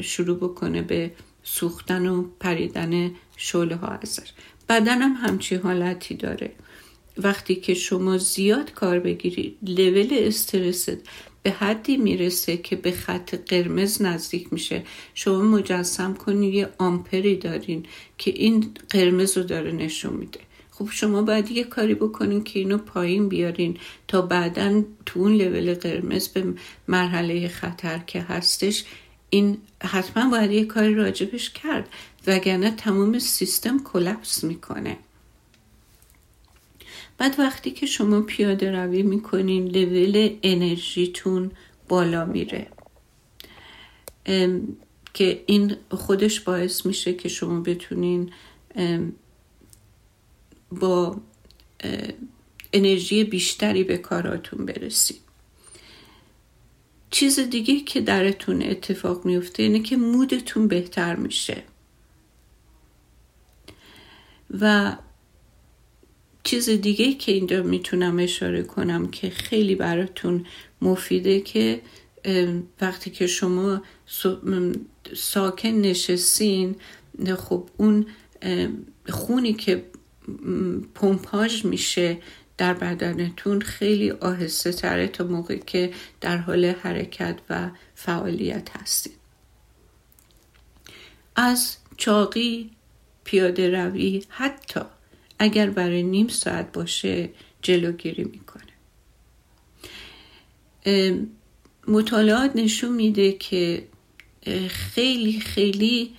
شروع 0.02 0.38
بکنه 0.38 0.82
به 0.82 1.12
سوختن 1.44 2.08
و 2.08 2.28
پریدن 2.40 3.12
شعله 3.38 3.75
ها 3.75 3.88
ازش 3.88 4.32
بدن 4.70 5.02
هم 5.02 5.28
همچی 5.28 5.56
حالتی 5.56 6.16
داره. 6.16 6.52
وقتی 7.18 7.56
که 7.56 7.74
شما 7.74 8.18
زیاد 8.18 8.74
کار 8.74 9.00
بگیرید 9.00 9.58
لول 9.62 10.08
استرست 10.12 10.98
به 11.44 11.52
حدی 11.52 11.98
می‌رسه 11.98 12.58
که 12.58 12.75
به 12.75 12.92
خط 12.92 13.36
قرمز 13.36 14.02
نزدیک 14.02 14.54
میشه. 14.54 14.84
شما 15.13 15.42
مجسم 15.42 16.13
کنید 16.13 16.54
یه 16.54 16.70
آمپری 16.78 17.36
دارین 17.36 17.86
که 18.18 18.32
این 18.32 18.74
قرمز 18.90 19.38
رو 19.38 19.44
داره 19.44 19.72
نشون 19.72 20.13
میده. 20.13 20.40
خب 20.84 20.92
شما 20.92 21.22
باید 21.22 21.52
یه 21.52 21.63
کاری 21.63 21.96
بکنین 21.96 22.44
که 22.44 22.60
اینو 22.60 22.78
پایین 22.78 23.30
بیارین 23.30 23.78
تا 24.08 24.22
بعدا 24.22 24.84
تو 25.06 25.20
اون 25.20 25.36
لول 25.36 25.74
قرمز 25.74 26.28
به 26.28 26.54
مرحله 26.88 27.48
خطر 27.48 27.98
که 27.98 28.22
هستش 28.22 28.86
این 29.30 29.58
حتما 29.84 30.30
باید 30.30 30.52
یه 30.52 30.66
کاری 30.66 30.96
راجبش 30.96 31.50
کرد 31.50 31.90
وگرنه 32.28 32.72
تمام 32.72 33.20
سیستم 33.20 33.80
کلپس 33.84 34.44
می‌کنه. 34.44 34.98
بعد 37.18 37.36
وقتی 37.40 37.72
که 37.72 37.86
شما 37.86 38.22
پیاده 38.22 38.72
روی 38.72 39.04
می‌کنین 39.04 39.68
لول 39.68 40.30
انرژیتون 40.44 41.52
بالا 41.88 42.25
میره. 42.25 42.68
که 45.13 45.44
این 45.46 45.75
خودش 45.90 46.40
باعث 46.40 46.86
میشه 46.86 47.13
که 47.13 47.30
شما 47.30 47.60
بتونین 47.60 48.32
با 50.80 51.22
انرژی 52.74 53.24
بیشتری 53.24 53.84
به 53.84 53.98
کاراتون 53.98 54.65
برسید. 54.65 55.22
چیز 57.12 57.39
دیگه 57.39 57.80
که 57.80 58.01
درتون 58.01 58.62
اتفاق 58.62 59.25
میفته 59.25 59.63
اینه 59.63 59.80
که 59.80 59.98
مودتون 59.98 60.68
بهتر 60.68 61.15
میشه. 61.15 61.63
و 64.60 64.96
چیز 66.44 66.70
دیگه 66.70 67.13
که 67.13 67.32
اینجا 67.32 67.63
می‌تونم 67.63 68.20
اشاره 68.20 68.63
کنم 68.63 69.12
که 69.12 69.30
خیلی 69.30 69.75
براتون 69.75 70.46
مفیده 70.82 71.42
که 71.42 71.82
وقتی 72.82 73.10
که 73.10 73.27
شما 73.27 73.82
ساکن 75.15 75.70
نشستین 75.70 76.75
خب 77.38 77.70
اون 77.77 78.06
خونی 79.10 79.53
که 79.53 79.86
پمپاژ 80.96 81.65
میشه 81.65 82.18
در 82.58 82.74
بدنتون 82.74 83.62
خیلی 83.62 84.12
آهسته 84.12 84.72
تره 84.72 85.08
تا 85.08 85.24
موقعی 85.24 85.60
که 85.65 85.94
در 86.22 86.38
حال 86.38 86.65
حرکت 86.65 87.39
و 87.50 87.70
فعالیت 87.96 88.77
هستید. 88.77 89.13
از 91.36 91.77
چاقی 91.98 92.72
پیاده 93.24 93.70
روی 93.70 94.24
حتی 94.30 94.82
اگر 95.39 95.70
برای 95.70 96.03
نیم 96.03 96.27
ساعت 96.27 96.72
باشه 96.72 97.30
جلوگیری 97.62 98.24
می‌کنه. 98.24 98.63
مطالعات 101.88 102.56
نشون 102.56 102.92
میده 102.92 103.32
که 103.32 103.88
خیلی 104.70 105.39
خیلی 105.39 106.13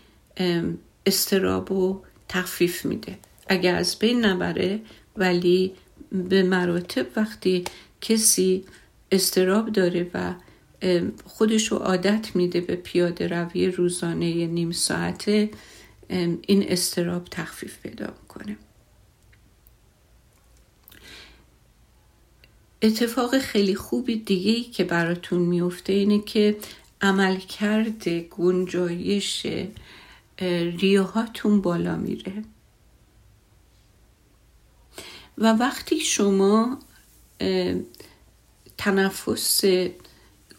استراب 1.06 1.72
و 1.72 2.02
تخفیف 2.28 2.84
میده. 2.84 3.18
اگر 3.46 3.74
از 3.74 3.98
بین 3.98 4.24
نبره 4.24 4.80
ولی 5.16 5.72
به 6.12 6.42
مراتب 6.42 7.06
وقتی 7.16 7.64
کسی 8.00 8.64
استراب 9.12 9.72
داره 9.72 10.10
و 10.14 10.34
خودش 11.24 11.72
رو 11.72 11.76
عادت 11.76 12.36
میده 12.36 12.60
به 12.60 12.76
پیاده 12.76 13.26
روی 13.26 13.66
روزانه 13.66 14.46
نیم 14.46 14.70
ساعته 14.70 15.50
این 16.46 16.64
استراب 16.68 17.24
تخفیف 17.30 17.78
پیدا 17.78 18.06
می‌کنه. 18.06 18.56
اتفاق 22.82 23.38
خیلی 23.38 23.74
خوبی 23.74 24.16
دیگه 24.16 24.52
ای 24.52 24.62
که 24.62 24.84
براتون 24.84 25.40
میفته 25.40 25.92
اینه 25.92 26.22
که 26.22 26.56
عملکرد 27.00 28.08
گنجایش 28.08 29.46
ریاهاتون 30.80 31.60
بالا 31.60 31.96
میره. 31.96 32.32
و 35.38 35.52
وقتی 35.52 36.00
شما 36.00 36.78
تنفس 38.78 39.64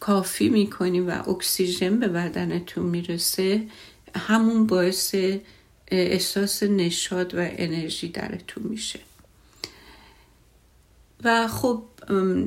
کافی 0.00 0.48
می‌کنی 0.48 1.00
و 1.00 1.10
اکسیژن 1.10 1.98
به 1.98 2.08
بدنتون 2.08 2.86
می‌رسه 2.86 3.66
همون 4.16 4.66
باعث 4.66 5.14
احساس 5.88 6.62
نشاد 6.62 7.34
و 7.34 7.38
انرژی 7.40 8.08
درتون 8.08 8.62
میشه. 8.62 9.00
و 11.24 11.48
خب 11.48 11.82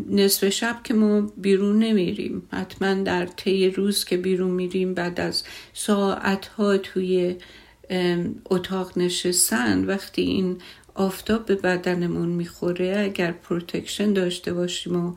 نصف 0.09 0.49
شب 0.49 0.79
که 0.83 0.93
ما 0.93 1.21
بیرون 1.21 1.79
نمیریم 1.79 2.47
حتما 2.51 2.93
در 2.93 3.25
طی 3.25 3.69
روز 3.69 4.05
که 4.05 4.17
بیرون 4.17 4.51
میریم 4.51 4.93
بعد 4.93 5.19
از 5.19 5.43
ساعت 5.73 6.47
ها 6.47 6.77
توی 6.77 7.35
اتاق 8.45 8.97
نشستن 8.97 9.85
وقتی 9.85 10.21
این 10.21 10.61
آفتاب 10.99 11.45
به 11.45 11.55
بدنمون 11.55 12.29
می‌خوره. 12.29 12.99
اگر 12.99 13.31
protection 13.31 14.13
داشته 14.13 14.53
باشیم 14.53 14.95
و 14.95 15.15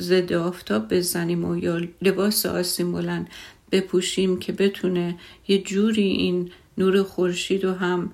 ضد 0.00 0.32
آفتاب 0.32 0.94
بزنیم 0.94 1.44
و 1.44 1.56
یا 1.56 1.80
لباس 2.02 2.46
آستین 2.46 2.92
بلند 2.92 3.28
بپوشیم 3.72 4.38
که 4.38 4.52
بتونه 4.52 5.18
یه 5.48 5.62
جوری 5.62 6.02
این 6.02 6.50
نور 6.78 7.02
خورشید 7.02 7.64
و 7.64 7.74
هم 7.74 8.10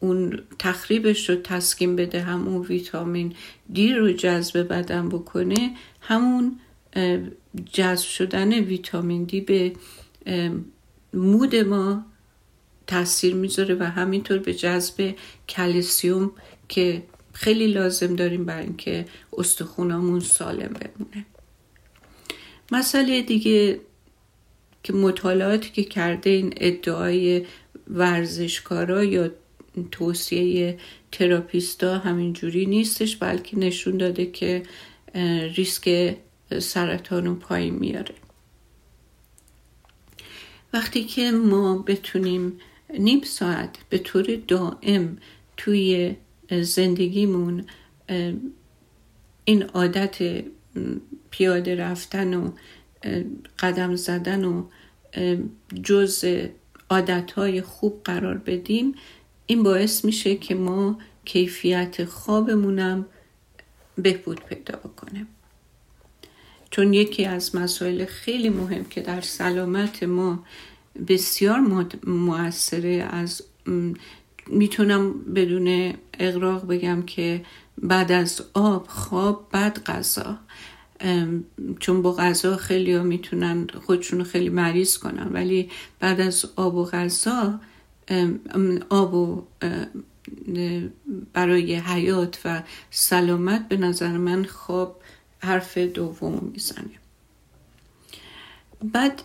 اون 0.00 0.40
تخریبش 0.58 1.30
رو 1.30 1.36
تسکین 1.36 1.96
بده 1.96 2.22
هم 2.22 2.48
اون 2.48 2.62
ویتامین 2.62 3.32
دی 3.72 3.92
رو 3.92 4.12
جذب 4.12 4.68
بدن 4.68 5.08
بکنه 5.08 5.76
همون 6.00 6.60
جذب 7.72 8.06
شدن 8.06 8.52
ویتامین 8.52 9.24
دی 9.24 9.40
به 9.40 9.72
مود 11.14 11.56
ما 11.56 12.04
تاثیر 12.86 13.34
می‌ذاره 13.34 13.74
و 13.74 13.82
همینطور 13.82 14.38
به 14.38 14.54
جذب 14.54 15.14
کلسیوم 15.48 16.32
که 16.68 17.02
خیلی 17.32 17.66
لازم 17.66 18.16
داریم 18.16 18.44
برای 18.44 18.64
اینکه 18.64 19.06
استخونامون 19.38 20.20
سالم 20.20 20.72
بمونه. 20.72 21.26
مسئله 22.72 23.22
دیگه 23.22 23.80
که 24.82 24.92
مطالعاتی 24.92 25.70
که 25.70 25.84
کرده 25.84 26.30
این 26.30 26.54
ادعای 26.56 27.46
ورزشکارا 27.90 29.04
یا 29.04 29.30
توصیه 29.90 30.78
تراپیستا 31.12 31.98
همینجوری 31.98 32.66
نیستش 32.66 33.16
بلکه 33.16 33.58
نشون 33.58 33.96
داده 33.96 34.26
که 34.26 34.62
ریسک 35.56 36.16
سرطان 36.58 37.26
رو 37.26 37.34
پایین 37.34 37.74
میاره. 37.74 38.14
وقتی 40.72 41.04
که 41.04 41.30
ما 41.30 41.78
بتونیم 41.78 42.60
نیم 42.98 43.20
ساعت 43.20 43.76
به 43.88 43.98
طور 43.98 44.36
دائم 44.48 45.18
توی 45.56 46.16
زندگیمون 46.50 47.64
این 49.44 49.62
عادت 49.62 50.44
پیاده 51.30 51.76
رفتن 51.76 52.34
و 52.34 52.50
قدم 53.58 53.96
زدن 53.96 54.44
و 54.44 54.64
جز 55.82 56.24
عادتهای 56.90 57.62
خوب 57.62 58.00
قرار 58.04 58.38
بدیم 58.38 58.94
این 59.46 59.62
باعث 59.62 60.04
میشه 60.04 60.36
که 60.36 60.54
ما 60.54 60.98
کیفیت 61.24 62.04
خوابمونم 62.04 63.06
بهبود 63.98 64.40
پیدا 64.40 64.78
بکنه. 64.78 65.26
چون 66.70 66.94
یکی 66.94 67.24
از 67.24 67.56
مسائل 67.56 68.04
خیلی 68.04 68.48
مهم 68.48 68.84
که 68.84 69.00
در 69.00 69.20
سلامت 69.20 70.02
ما 70.02 70.44
بسیار 71.08 71.86
موثره 72.06 73.08
از 73.10 73.42
می‌تونم 74.46 75.12
بدون 75.12 75.94
اقراق 76.18 76.66
بگم 76.66 77.02
که 77.02 77.44
بعد 77.82 78.12
از 78.12 78.42
آب 78.54 78.86
خواب 78.88 79.48
بعد 79.52 79.84
غذا. 79.84 80.38
چون 81.80 82.02
با 82.02 82.12
غذا 82.12 82.56
خیلی 82.56 82.92
ها 82.92 83.02
می‌تونن 83.02 83.66
خودشون 83.86 84.24
خیلی 84.24 84.48
مریض 84.48 84.98
کنن. 84.98 85.28
ولی 85.32 85.70
بعد 86.00 86.20
از 86.20 86.46
آب 86.56 86.74
و 86.74 86.84
غذا 86.84 87.60
آب 88.88 89.14
و 89.14 89.44
برای 91.32 91.74
حیات 91.74 92.40
و 92.44 92.62
سلامت 92.90 93.68
به 93.68 93.76
نظر 93.76 94.16
من 94.16 94.44
خواب 94.44 95.02
حرف 95.38 95.78
دوم 95.78 96.50
می‌زنه. 96.52 97.05
بعد 98.84 99.22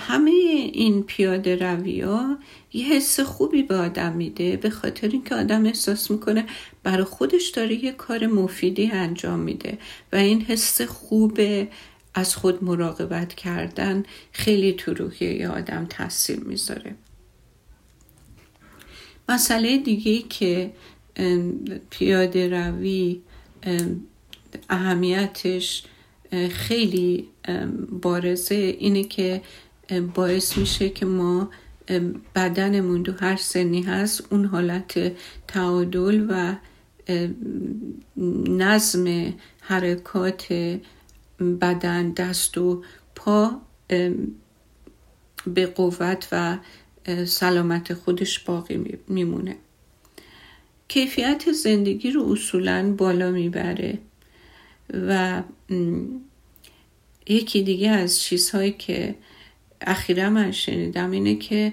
همه 0.00 0.30
این 0.72 1.02
پیاده 1.02 1.56
روی 1.56 2.00
ها 2.00 2.38
یه 2.72 2.86
حس 2.86 3.20
خوبی 3.20 3.62
به 3.62 3.76
آدم 3.76 4.12
میده 4.12 4.56
به 4.56 4.70
خاطر 4.70 5.08
اینکه 5.08 5.34
آدم 5.34 5.66
احساس 5.66 6.10
می‌کنه 6.10 6.46
برای 6.82 7.04
خودش 7.04 7.48
داره 7.48 7.84
یه 7.84 7.92
کار 7.92 8.26
مفیدی 8.26 8.86
انجام 8.86 9.38
میده 9.38 9.78
و 10.12 10.16
این 10.16 10.40
حس 10.40 10.80
خوب 10.80 11.40
از 12.14 12.36
خود 12.36 12.64
مراقبت 12.64 13.34
کردن 13.34 14.02
خیلی 14.32 14.72
تو 14.72 14.94
روحیه 14.94 15.48
آدم 15.48 15.86
تاثیر 15.90 16.40
می‌ذاره. 16.40 16.94
مسئله 19.28 19.78
دیگه 19.78 20.22
که 20.22 20.72
پیاده 21.90 22.48
روی 22.48 23.20
اهمیتش 24.70 25.84
خیلی 26.50 27.28
بارزه 28.02 28.54
اینه 28.54 29.04
که 29.04 29.42
باعث 30.14 30.58
میشه 30.58 30.88
که 30.88 31.06
ما 31.06 31.50
بدنمون 32.34 33.02
دو 33.02 33.12
هر 33.12 33.36
سنی 33.36 33.82
هست 33.82 34.32
اون 34.32 34.44
حالت 34.44 35.12
تعادل 35.48 36.26
و 36.30 36.56
نظم 38.48 39.34
حرکات 39.60 40.46
بدن 41.60 42.10
دست 42.10 42.58
و 42.58 42.84
پا 43.14 43.60
به 45.46 45.66
قوت 45.66 46.28
و 46.32 46.58
سلامت 47.24 47.94
خودش 47.94 48.38
باقی 48.38 48.98
میمونه. 49.08 49.56
کیفیت 50.88 51.52
زندگی 51.52 52.10
رو 52.10 52.32
اصولا 52.32 52.94
بالا 52.98 53.30
می‌بره. 53.30 53.98
و 54.92 55.42
یکی 57.26 57.62
دیگه 57.62 57.90
از 57.90 58.20
چیزهایی 58.20 58.72
که 58.72 59.14
اخیرا 59.80 60.30
من 60.30 60.52
شنیدم 60.52 61.10
اینه 61.10 61.36
که 61.36 61.72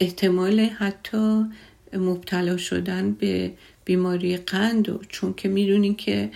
احتمال 0.00 0.60
حتی 0.60 1.44
مبتلا 1.92 2.56
شدن 2.56 3.12
به 3.12 3.52
بیماری 3.84 4.36
قند 4.36 4.88
و 4.88 5.00
چون 5.08 5.34
که 5.34 5.48
می‌دونین 5.48 5.94
که 5.94 6.30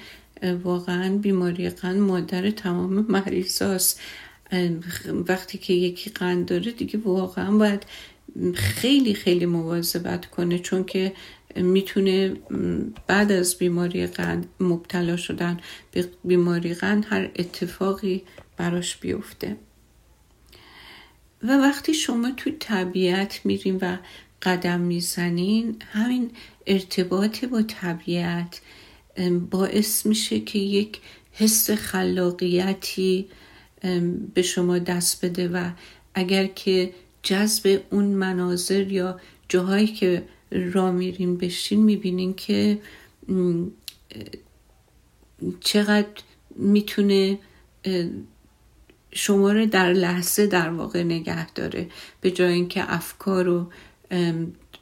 واقعا 0.63 1.19
بیماری 1.19 1.71
قند 1.71 1.97
مادر 2.01 2.51
تمام 2.51 3.07
مریضاست 3.09 4.01
وقتی 5.29 5.59
که 5.59 5.73
یکی 5.73 6.11
قند 6.11 6.47
داره 6.47 6.73
دیگه 6.73 6.99
واقعا 6.99 7.59
باید 7.59 7.87
خیلی 8.55 9.15
خیلی 9.15 9.47
مواظبت 9.47 10.27
کنه 10.27 10.59
چون 10.59 10.85
که 10.85 11.13
می‌تونه 11.57 12.37
بعد 13.07 13.33
از 13.33 13.59
بیماری 13.59 14.07
قند 14.07 14.47
مبتلا 14.61 15.17
شدن 15.17 15.61
به 15.93 16.09
بیماری 16.25 16.75
قند 16.75 17.07
هر 17.09 17.31
اتفاقی 17.37 18.23
براش 18.57 18.97
بیفته. 18.97 19.57
و 21.43 21.59
وقتی 21.59 21.95
شما 21.95 22.31
تو 22.31 22.51
طبیعت 22.59 23.41
میرین 23.45 23.77
و 23.77 23.97
قدم 24.43 24.81
می‌زنین 24.81 25.77
همین 25.93 26.31
ارتباط 26.67 27.45
با 27.45 27.63
طبیعت 27.63 28.61
باعث 29.51 30.07
میشه 30.07 30.41
که 30.41 30.59
یک 30.59 31.01
حس 31.33 31.71
خلاقیتی 31.71 33.29
به 34.35 34.43
شما 34.43 34.79
دست 34.79 35.25
بده. 35.25 35.49
و 35.49 35.71
اگر 36.15 36.47
که 36.47 36.95
جذب 37.23 37.83
اون 37.91 38.05
مناظر 38.05 38.93
یا 38.93 39.21
جاهایی 39.49 39.87
که 39.87 40.23
را 40.51 40.93
میرین 40.93 41.37
بشین 41.37 41.83
می‌بینین 41.83 42.35
که 42.35 42.79
چقدر 45.61 46.23
می‌تونه 46.57 47.39
شما 49.13 49.53
رو 49.53 49.67
در 49.67 49.93
لحظه 49.93 50.47
در 50.47 50.69
واقع 50.69 51.03
نگه 51.03 51.53
داره. 51.53 51.87
به 52.21 52.31
جای 52.31 52.53
اینکه 52.53 52.95
افکار 52.95 53.49
و 53.49 53.71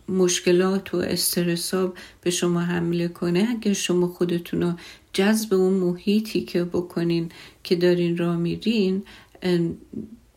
مشکلات 0.09 0.94
و 0.94 0.96
استرساب 0.96 1.94
به 2.20 2.31
شما 2.31 2.61
حمله 2.61 3.09
کنه 3.09 3.46
اگر 3.51 3.72
شما 3.72 4.07
خودتون 4.07 4.62
رو 4.62 4.72
جذب 5.12 5.55
اون 5.55 5.72
محیطی 5.72 6.40
که 6.40 6.64
بکنین 6.64 7.29
که 7.64 7.77
دارین 7.77 8.16
را 8.16 8.37
میرین 8.37 9.03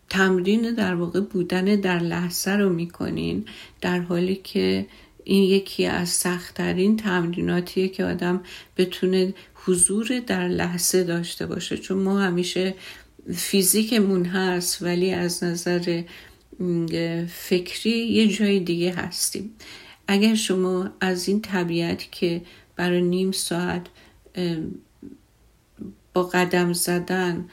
تمرین 0.10 0.74
در 0.74 0.96
واقع 0.96 1.20
بودن 1.20 1.66
در 1.66 2.00
لحظه 2.00 2.52
رو 2.52 2.70
می‌کنین 2.70 3.46
در 3.82 4.00
حالی 4.00 4.36
که 4.36 4.86
این 5.28 5.44
یکی 5.44 5.86
از 5.86 6.10
سختترین 6.10 6.98
تمریناتیه 6.98 7.88
که 7.88 8.06
آدم 8.06 8.44
بتونه 8.78 9.34
حضور 9.54 10.20
در 10.28 10.48
لحظه 10.48 11.04
داشته 11.04 11.46
باشه. 11.46 11.78
چون 11.78 11.98
ما 11.98 12.20
همیشه 12.20 12.76
فیزیکمون 13.34 14.26
هست 14.26 14.82
ولی 14.82 15.12
از 15.12 15.44
نظر 15.44 16.04
فکری 17.28 18.08
یه 18.08 18.28
جای 18.28 18.60
دیگه 18.60 18.94
هستیم. 18.94 19.52
اگر 20.08 20.36
شما 20.36 20.90
از 21.02 21.28
این 21.28 21.42
طبیعت 21.42 22.12
که 22.12 22.42
برای 22.76 23.02
نیم 23.02 23.32
ساعت 23.32 23.88
با 26.14 26.24
قدم 26.24 26.74
زدن 26.74 27.50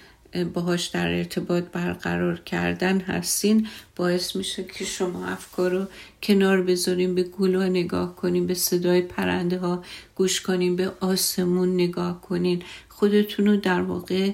باهاش 0.54 0.86
در 0.86 1.08
ارتباط 1.08 1.64
برقرار 1.64 2.40
کردن 2.40 3.00
هستین 3.00 3.68
باعث 3.96 4.36
میشه 4.36 4.64
که 4.64 4.84
شما 4.84 5.26
افکار 5.26 5.70
رو 5.70 5.86
کنار 6.22 6.62
بذاریم 6.62 7.14
به 7.14 7.22
گلو 7.22 7.62
نگاه 7.62 8.16
کنیم 8.16 8.46
به 8.46 8.54
صدای 8.54 9.02
پرنده 9.02 9.58
ها 9.58 9.84
گوش 10.14 10.40
کنیم 10.40 10.76
به 10.76 10.92
آسمون 11.00 11.74
نگاه 11.74 12.20
کنین. 12.20 12.62
خودتون 12.88 13.46
رو 13.46 13.56
در 13.56 13.82
واقع 13.82 14.32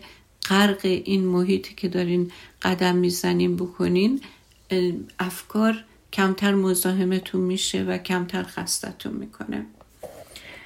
غرق 0.48 0.80
این 0.82 1.24
محیطی 1.24 1.74
که 1.74 1.88
دارین 1.88 2.32
قدم 2.62 2.96
می‌زنین 2.96 3.56
بکنین 3.56 4.20
افکار 5.18 5.84
کمتر 6.12 6.54
مزاحمتون 6.54 7.40
میشه 7.40 7.82
و 7.82 7.98
کمتر 7.98 8.42
خستتون 8.42 9.12
می‌کنه. 9.12 9.66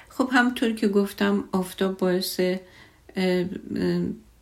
خب 0.09 0.29
همونطور 0.31 0.71
که 0.71 0.87
گفتم 0.87 1.43
آفتاب 1.51 1.97
باعث 1.97 2.39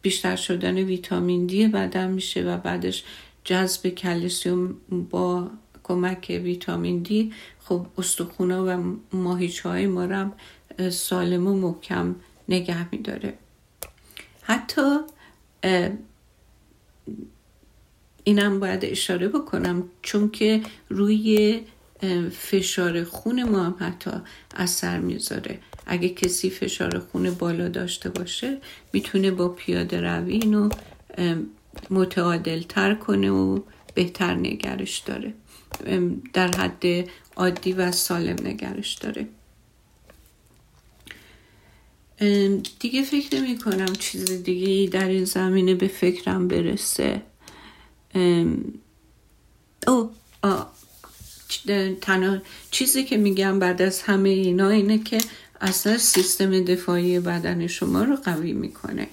بیشتر 0.01 0.35
شدن 0.35 0.75
ویتامین 0.77 1.45
دی 1.45 1.67
بدن 1.67 2.11
میشه 2.11 2.43
و 2.43 2.57
بعدش 2.57 3.03
جذب 3.43 3.89
کلسیوم 3.89 4.75
با 5.09 5.51
کمک 5.83 6.41
ویتامین 6.43 6.99
دی. 6.99 7.33
خب 7.59 7.85
استخونا 7.97 8.65
و 8.67 8.97
ماهیچه 9.13 9.69
های 9.69 9.87
ما 9.87 10.01
هم 10.01 10.33
سالم 10.89 11.47
و 11.47 11.53
محکم 11.53 12.15
نگه 12.49 12.89
میداره. 12.91 13.33
حتی 14.41 14.97
اینم 18.23 18.59
باید 18.59 18.85
اشاره 18.85 19.27
بکنم 19.27 19.83
چون 20.01 20.29
که 20.29 20.61
روی 20.89 21.61
فشار 22.31 23.03
خون 23.03 23.43
ما 23.43 23.63
هم 23.63 23.75
حتی 23.79 24.11
اثر 24.55 24.99
می‌ذاره. 24.99 25.59
اگه 25.85 26.09
کسی 26.09 26.49
فشار 26.49 26.99
خون 26.99 27.31
بالا 27.31 27.67
داشته 27.67 28.09
باشه 28.09 28.57
می‌تونه 28.93 29.31
با 29.31 29.49
پیاده 29.49 30.01
روی 30.01 30.33
اینو 30.33 30.69
متعادل 31.89 32.61
تر 32.61 32.95
کنه 32.95 33.29
و 33.29 33.59
بهتر 33.93 34.33
نگرش 34.33 34.99
داره. 34.99 35.33
در 36.33 36.47
حد 36.57 36.83
عادی 37.35 37.73
و 37.73 37.91
سالم 37.91 38.47
نگرش 38.47 38.93
داره. 38.93 39.27
دیگه 42.79 43.03
فکر 43.03 43.35
نمی 43.35 43.57
کنم 43.57 43.93
چیز 43.93 44.43
دیگه 44.43 44.89
در 44.89 45.07
این 45.07 45.25
زمینه 45.25 45.75
به 45.75 45.87
فکرم 45.87 46.47
برسه. 46.47 47.21
او 49.87 50.11
تنها 52.01 52.37
چیزی 52.71 53.03
که 53.03 53.17
میگم 53.17 53.59
بعد 53.59 53.81
از 53.81 54.01
همه 54.01 54.29
اینا 54.29 54.69
اینه 54.69 55.03
که 55.03 55.17
اصلا 55.61 55.97
سیستم 55.97 56.63
دفاعی 56.63 57.19
بدن 57.19 57.67
شما 57.67 58.03
رو 58.03 58.15
قوی 58.15 58.53
می‌کنه. 58.53 59.07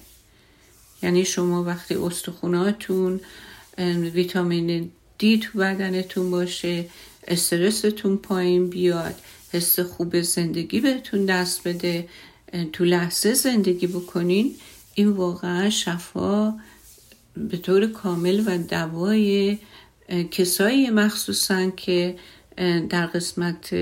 یعنی 1.03 1.25
شما 1.25 1.63
وقتی 1.63 1.95
استخوناتون 1.95 3.19
ویتامین 4.13 4.91
دی 5.17 5.39
تو 5.39 5.59
بدنتون 5.59 6.31
باشه 6.31 6.85
استرستون 7.27 8.17
پایین 8.17 8.69
بیاد 8.69 9.15
حس 9.51 9.79
خوب 9.79 10.21
زندگی 10.21 10.79
بهتون 10.79 11.25
دست 11.25 11.67
بده 11.67 12.07
تو 12.73 12.85
لحظه 12.85 13.33
زندگی 13.33 13.87
بکنین 13.87 14.55
این 14.95 15.07
واقعا 15.07 15.69
شفا 15.69 16.53
به 17.37 17.57
طور 17.57 17.87
کامل 17.87 18.43
و 18.45 18.57
دوای 18.57 19.57
کسایی 20.31 20.89
مخصوصا 20.89 21.69
که 21.69 22.15
در 22.89 23.05
قسمت 23.05 23.73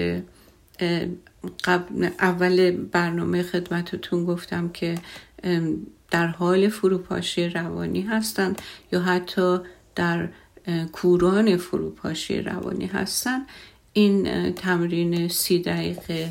قبل 1.63 2.10
اول 2.19 2.71
برنامه 2.71 3.43
خدمتتون 3.43 4.25
گفتم 4.25 4.69
که 4.69 4.97
در 6.12 6.27
حال 6.27 6.69
فروپاشی 6.69 7.49
روانی 7.49 8.01
هستن 8.01 8.55
یا 8.91 9.01
حتی 9.01 9.60
در 9.95 10.29
کوران 10.91 11.57
فروپاشی 11.57 12.41
روانی 12.41 12.86
هستن. 12.86 13.45
این 13.93 14.53
تمرین 14.53 15.27
سی 15.27 15.60
دقیقه 15.60 16.29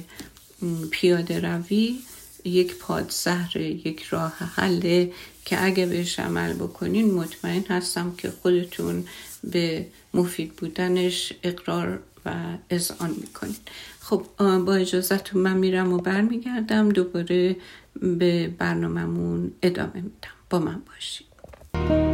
پیاده 0.90 1.40
روی 1.40 1.98
یک 2.44 2.79
پادزهر 2.79 3.57
یک 3.57 4.02
راه 4.02 4.33
حله 4.38 5.12
که 5.44 5.64
اگه 5.64 5.87
بهش 5.87 6.20
عمل 6.20 6.52
بکنین 6.52 7.14
مطمئن 7.14 7.64
هستم 7.70 8.14
که 8.18 8.31
خودتون 8.31 9.05
به 9.44 9.87
مفید 10.14 10.52
بودنش 10.52 11.33
اقرار 11.42 12.00
و 12.26 12.35
اذعان 12.70 13.11
می‌کنین. 13.11 13.57
خب 14.09 14.23
با 14.38 14.75
اجازتون 14.75 15.42
من 15.42 15.57
میرم 15.57 15.92
و 15.92 15.99
برمیگردم. 15.99 16.88
دوباره 16.88 17.57
به 18.03 18.55
برنامهمون 18.59 19.53
ادامه 19.62 19.95
میدم. 19.95 20.37
با 20.51 20.59
من 20.59 20.83
باشید. 20.87 22.06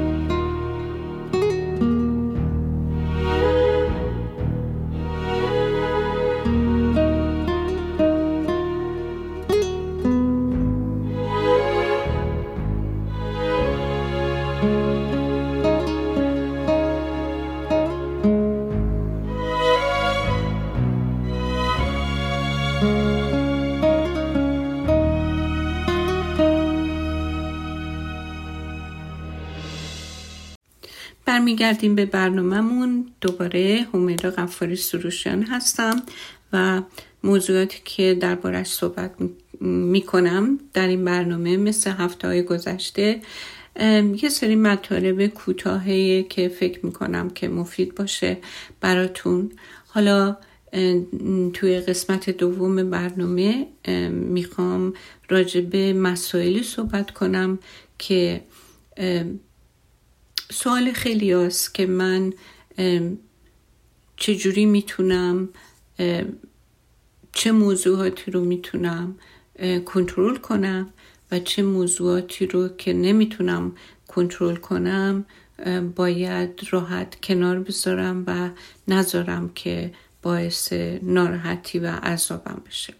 برمیگردیم 31.52 31.94
به 31.94 32.06
برنامهمون. 32.06 33.06
دوباره 33.20 33.86
همیرا 33.94 34.30
غفاری 34.30 34.76
سروشان 34.76 35.42
هستم 35.42 36.02
و 36.52 36.82
موضوعاتی 37.24 37.78
که 37.84 38.14
دربارش 38.20 38.66
صحبت 38.66 39.10
می‌کنم 39.60 40.58
در 40.74 40.88
این 40.88 41.04
برنامه 41.04 41.56
مثل 41.56 41.90
هفته 41.90 42.28
های 42.28 42.42
گذشته 42.42 43.20
یه 44.22 44.28
سری 44.28 44.56
مطالب 44.56 45.26
کوتاهی 45.26 46.22
که 46.22 46.48
فکر 46.48 46.86
می‌کنم 46.86 47.30
که 47.30 47.48
مفید 47.48 47.94
باشه 47.94 48.38
براتون. 48.80 49.52
حالا 49.86 50.36
توی 51.52 51.80
قسمت 51.80 52.30
دوم 52.30 52.90
برنامه 52.90 53.66
می‌خوام 54.10 54.92
راجع 55.28 55.60
به 55.60 55.92
مسائلی 55.92 56.62
صحبت 56.62 57.10
کنم 57.10 57.58
که 57.98 58.40
سوال 60.52 60.92
خیلی 60.92 61.32
هست 61.32 61.74
که 61.74 61.86
من 61.86 62.32
چجوری 64.16 64.66
می‌تونم 64.66 65.48
چه 67.32 67.52
موضوعاتی 67.52 68.30
رو 68.30 68.44
می‌تونم 68.44 69.16
کنترل 69.84 70.36
کنم 70.36 70.92
و 71.30 71.38
چه 71.38 71.62
موضوعاتی 71.62 72.46
رو 72.46 72.68
که 72.68 72.92
نمی‌تونم 72.92 73.72
کنترل 74.08 74.56
کنم 74.56 75.24
باید 75.96 76.60
راحت 76.70 77.20
کنار 77.20 77.60
بذارم 77.60 78.24
و 78.26 78.50
نذارم 78.88 79.50
که 79.54 79.92
باعث 80.22 80.72
ناراحتی 81.02 81.78
و 81.78 81.86
عذابم 81.86 82.62
بشه. 82.66 82.94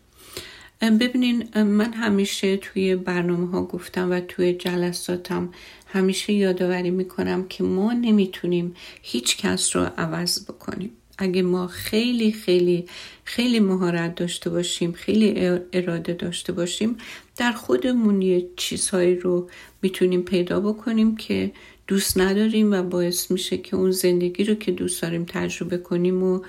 ببینین 1.01 1.63
من 1.63 1.93
همیشه 1.93 2.57
توی 2.57 2.97
برنامه 2.97 3.51
ها 3.51 3.65
گفتم 3.65 4.11
و 4.11 4.21
توی 4.21 4.53
جلساتم 4.53 5.53
همیشه 5.93 6.33
یادآوری 6.33 6.91
می‌کنم 6.91 7.49
که 7.49 7.65
ما 7.65 7.93
نمی‌تونیم 7.93 8.75
هیچ 9.03 9.37
کس 9.37 9.77
رو 9.77 9.87
عوض 9.99 10.45
بکنیم. 10.45 10.91
اگه 11.19 11.43
ما 11.43 11.67
خیلی 11.67 12.33
خیلی 12.33 12.85
خیلی 13.25 13.61
مهارت 13.61 14.15
داشته 14.15 14.51
باشیم 14.51 14.93
خیلی 14.93 15.59
اراده 15.73 16.13
داشته 16.13 16.53
باشیم 16.53 16.97
در 17.37 17.53
خودمون 17.53 18.23
یه 18.23 18.47
چیزهایی 18.57 19.15
رو 19.15 19.49
می‌تونیم 19.83 20.23
پیدا 20.23 20.61
بکنیم 20.61 21.17
که 21.17 21.53
دوست 21.87 22.19
نداریم 22.19 22.73
و 22.73 22.83
باعث 22.83 23.31
میشه 23.31 23.59
که 23.59 23.77
اون 23.77 23.91
زندگی 23.91 24.45
رو 24.45 24.55
که 24.55 24.73
دوست 24.73 25.03
داریم 25.03 25.25
تجربه 25.29 25.79
کنیم 25.79 26.23
و 26.23 26.41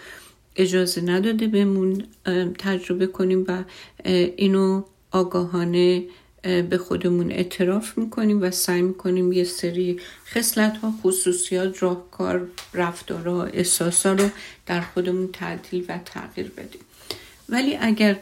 اجازه 0.55 1.01
نداده 1.01 1.47
بهمون 1.47 2.03
تجربه 2.59 3.07
کنیم 3.07 3.45
و 3.47 3.63
اینو 4.37 4.83
آگاهانه 5.11 6.03
به 6.43 6.77
خودمون 6.77 7.31
اعتراف 7.31 7.97
می‌کنیم 7.97 8.41
و 8.41 8.51
سعی 8.51 8.81
می‌کنیم 8.81 9.31
یه 9.31 9.43
سری 9.43 9.99
خصلت 10.27 10.77
ها 10.77 10.93
خصوصیات 11.01 11.83
راهکار 11.83 12.47
رفتارها 12.73 13.43
احساسا 13.43 14.13
رو 14.13 14.29
در 14.65 14.81
خودمون 14.81 15.29
تعدیل 15.31 15.85
و 15.89 15.99
تغییر 16.05 16.49
بدیم. 16.49 16.81
ولی 17.49 17.75
اگر 17.75 18.19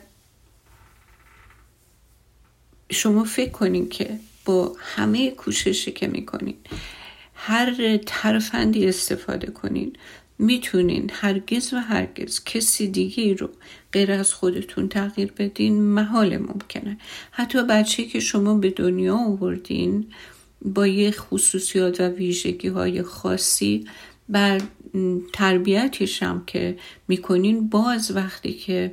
شما 2.90 3.24
فکر 3.24 3.52
کنین 3.52 3.90
که 3.90 4.20
با 4.46 4.76
همه 4.80 5.32
کوششی 5.32 5.92
که 5.92 6.08
می‌کنین 6.08 6.56
هر 7.36 7.98
ترفندی 7.98 8.88
استفاده 8.88 9.52
کنین 9.52 9.94
می‌تونین 10.40 11.12
هرگز 11.14 11.74
و 11.74 11.78
هرگز 11.78 12.44
کسی 12.44 12.88
دیگه 12.88 13.34
رو 13.34 13.50
غیر 13.94 14.12
از 14.12 14.34
خودتون 14.34 14.90
تغییر 14.90 15.32
بدین 15.38 15.82
محال 15.82 16.38
ممکنه. 16.38 16.98
حتی 17.32 17.64
بچه 17.64 18.06
که 18.06 18.20
شما 18.20 18.54
به 18.54 18.70
دنیا 18.70 19.18
آوردین 19.18 20.06
با 20.62 20.88
یه 20.88 21.12
خصوصیات 21.12 22.02
و 22.02 22.04
ویژگی 22.08 22.68
های 22.68 23.04
خاصی 23.04 23.86
بر 24.30 24.62
تربیتش 25.34 26.24
هم 26.24 26.44
که 26.48 26.78
می‌کنین 27.08 27.70
باز 27.70 28.16
وقتی 28.16 28.54
که 28.54 28.92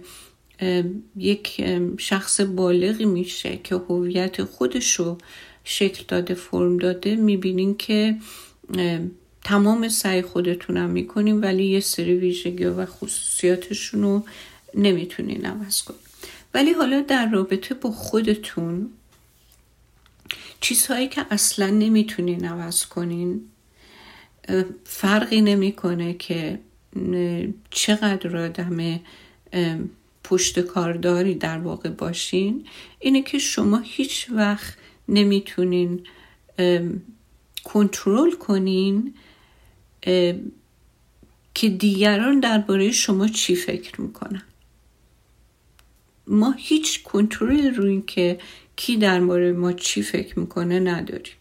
یک 1.17 1.65
شخص 1.99 2.41
بالغی 2.41 3.05
میشه 3.05 3.61
که 3.65 3.75
هویت 3.75 4.45
خودش 4.45 4.93
رو 4.93 5.19
شکل 5.65 6.05
داده 6.09 6.35
فرم 6.35 6.77
داده 6.77 7.17
می‌بینین 7.17 7.77
که 7.77 8.17
تمام 9.45 9.89
سعی 9.89 10.23
خودتونم 10.23 10.91
می‌کنیم 10.91 11.43
ولی 11.43 11.65
یه 11.65 11.81
سری 11.81 12.15
ویژگی 12.15 12.65
و 12.65 12.87
خصوصیاتشون 12.87 14.03
رو 14.03 14.25
نمی‌تونین 14.74 15.46
عوض 15.46 15.83
کنین 15.83 16.00
ولی 16.54 16.72
حالا 16.72 17.00
در 17.00 17.31
رابطه 17.31 17.74
با 17.74 17.90
خودتون 17.90 18.90
چیزهایی 20.61 21.09
که 21.09 21.26
اصلا 21.31 21.66
نمی‌تونین 21.66 22.44
عوض 22.44 22.87
کنین 22.87 23.40
فرقی 24.85 25.40
نمی‌کنه 25.40 26.14
که 26.14 26.59
چقدر 27.70 28.37
آدم 28.37 29.00
پشت 30.24 30.61
کارداری 30.61 31.35
در 31.35 31.59
واقع 31.59 31.88
باشین. 31.88 32.66
اینه 32.98 33.22
که 33.22 33.38
شما 33.38 33.78
هیچ 33.78 34.26
وقت 34.31 34.76
نمی‌تونین 35.09 36.07
کنترل 37.64 38.31
کنین 38.31 39.14
که 41.54 41.68
دیگران 41.78 42.40
درباره 42.40 42.92
شما 42.92 43.28
چی 43.28 43.57
فکر 43.57 44.00
می‌کنن. 44.00 44.42
ما 46.29 46.55
هیچ 46.59 47.03
کنترل 47.03 47.75
روی 47.75 47.91
این 47.91 48.07
که 48.07 48.38
کی 48.77 48.97
درباره 48.97 49.53
ما 49.53 49.73
چی 49.73 50.03
فکر 50.03 50.38
می‌کنه 50.38 50.81
نداریم. 50.81 51.35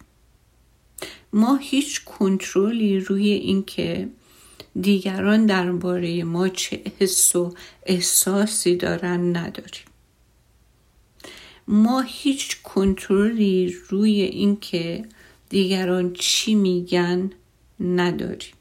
ما 1.32 1.56
هیچ 1.56 2.04
کنترلی 2.04 3.00
روی 3.00 3.28
اینکه 3.28 4.08
دیگران 4.80 5.46
درباره 5.46 6.24
ما 6.24 6.48
چه 6.48 6.82
حس 6.98 7.36
و 7.36 7.54
احساسی 7.86 8.76
دارن 8.76 9.36
نداریم. 9.36 9.84
ما 11.68 12.00
هیچ 12.00 12.62
کنترلی 12.62 13.76
روی 13.88 14.20
اینکه 14.20 15.04
دیگران 15.48 16.12
چی 16.12 16.54
میگن 16.54 17.30
نداریم. 17.80 18.52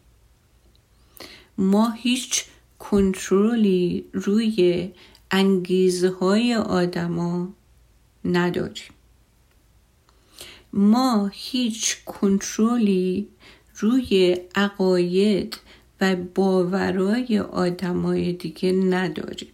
ما 1.57 1.91
هیچ 1.91 2.45
کنترلی 2.79 4.05
روی 4.13 4.91
انگیزه 5.31 6.09
های 6.09 6.55
آدما 6.55 7.53
نداریم. 8.25 8.91
ما 10.73 11.29
هیچ 11.33 12.03
کنترلی 12.05 13.27
روی 13.75 14.37
عقاید 14.55 15.57
و 16.01 16.15
باورای 16.15 17.39
آدمای 17.39 18.33
دیگه 18.33 18.71
نداریم. 18.71 19.51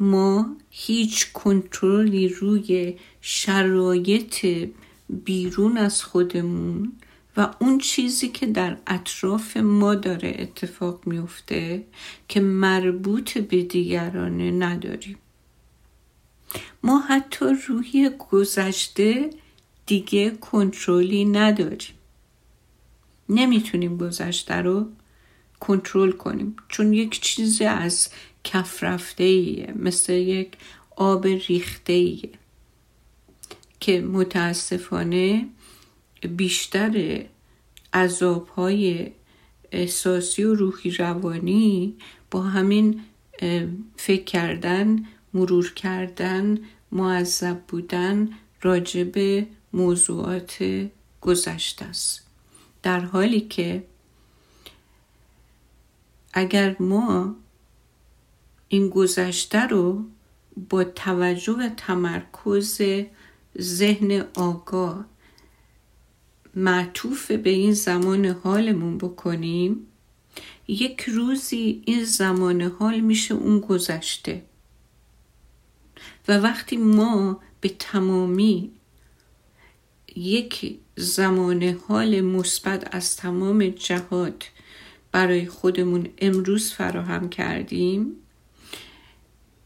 ما 0.00 0.56
هیچ 0.70 1.32
کنترلی 1.32 2.28
روی 2.28 2.96
شرایط 3.20 4.46
بیرون 5.08 5.76
از 5.76 6.02
خودمون 6.02 6.92
و 7.38 7.54
اون 7.60 7.78
چیزی 7.78 8.28
که 8.28 8.46
در 8.46 8.76
اطراف 8.86 9.56
ما 9.56 9.94
داره 9.94 10.36
اتفاق 10.38 11.06
میفته 11.06 11.84
که 12.28 12.40
مربوط 12.40 13.38
به 13.38 13.62
دیگرانه 13.62 14.50
نداریم. 14.50 15.18
ما 16.82 17.00
حتی 17.00 17.46
روی 17.68 18.10
گذشته 18.30 19.30
دیگه 19.86 20.30
کنترلی 20.30 21.24
نداریم. 21.24 21.94
نمی‌تونیم 23.28 23.96
گذشته 23.96 24.54
رو 24.54 24.86
کنترل 25.60 26.12
کنیم. 26.12 26.56
چون 26.68 26.92
یک 26.92 27.20
چیز 27.20 27.62
از 27.62 28.08
کف 28.44 28.82
رفته 28.82 29.24
ایه 29.24 29.74
مثل 29.76 30.12
یک 30.12 30.52
آب 30.96 31.26
ریخته 31.26 31.92
ایه 31.92 32.30
که 33.80 34.00
متاسفانه 34.00 35.48
بیشتر 36.22 37.24
عذاب 37.92 38.48
های 38.48 39.10
احساسی 39.72 40.44
و 40.44 40.54
روحی 40.54 40.90
روانی 40.90 41.96
با 42.30 42.42
همین 42.42 43.00
فکر 43.96 44.24
کردن 44.24 45.06
مرور 45.34 45.72
کردن 45.74 46.58
معذب 46.92 47.60
بودن 47.68 48.28
راجب 48.62 49.46
موضوعات 49.72 50.64
گذشته 51.20 51.84
است. 51.84 52.26
در 52.82 53.00
حالی 53.00 53.40
که 53.40 53.84
اگر 56.32 56.76
ما 56.80 57.36
این 58.68 58.88
گذشته 58.88 59.60
رو 59.66 60.04
با 60.70 60.84
توجه 60.84 61.52
و 61.52 61.68
تمرکز 61.76 62.82
ذهن 63.60 64.24
آگاه 64.36 65.04
معطوف 66.54 67.30
به 67.30 67.50
این 67.50 67.72
زمان 67.72 68.26
حالمون 68.26 68.98
بکنیم. 68.98 69.86
یک 70.68 71.00
روزی 71.00 71.82
این 71.86 72.04
زمان 72.04 72.62
حال 72.62 73.00
میشه 73.00 73.34
اون 73.34 73.60
گذشته. 73.60 74.42
و 76.28 76.38
وقتی 76.38 76.76
ما 76.76 77.40
به 77.60 77.68
تمامی 77.68 78.70
یک 80.16 80.78
زمان 80.96 81.62
حال 81.62 82.20
مثبت 82.20 82.94
از 82.94 83.16
تمام 83.16 83.68
جهات 83.68 84.50
برای 85.12 85.46
خودمون 85.46 86.08
امروز 86.18 86.72
فراهم 86.72 87.28
کردیم 87.28 88.12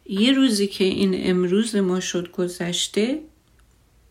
یه 0.06 0.32
روزی 0.32 0.66
که 0.66 0.84
این 0.84 1.30
امروز 1.30 1.76
ما 1.76 2.00
شد 2.00 2.30
گذشته 2.30 3.22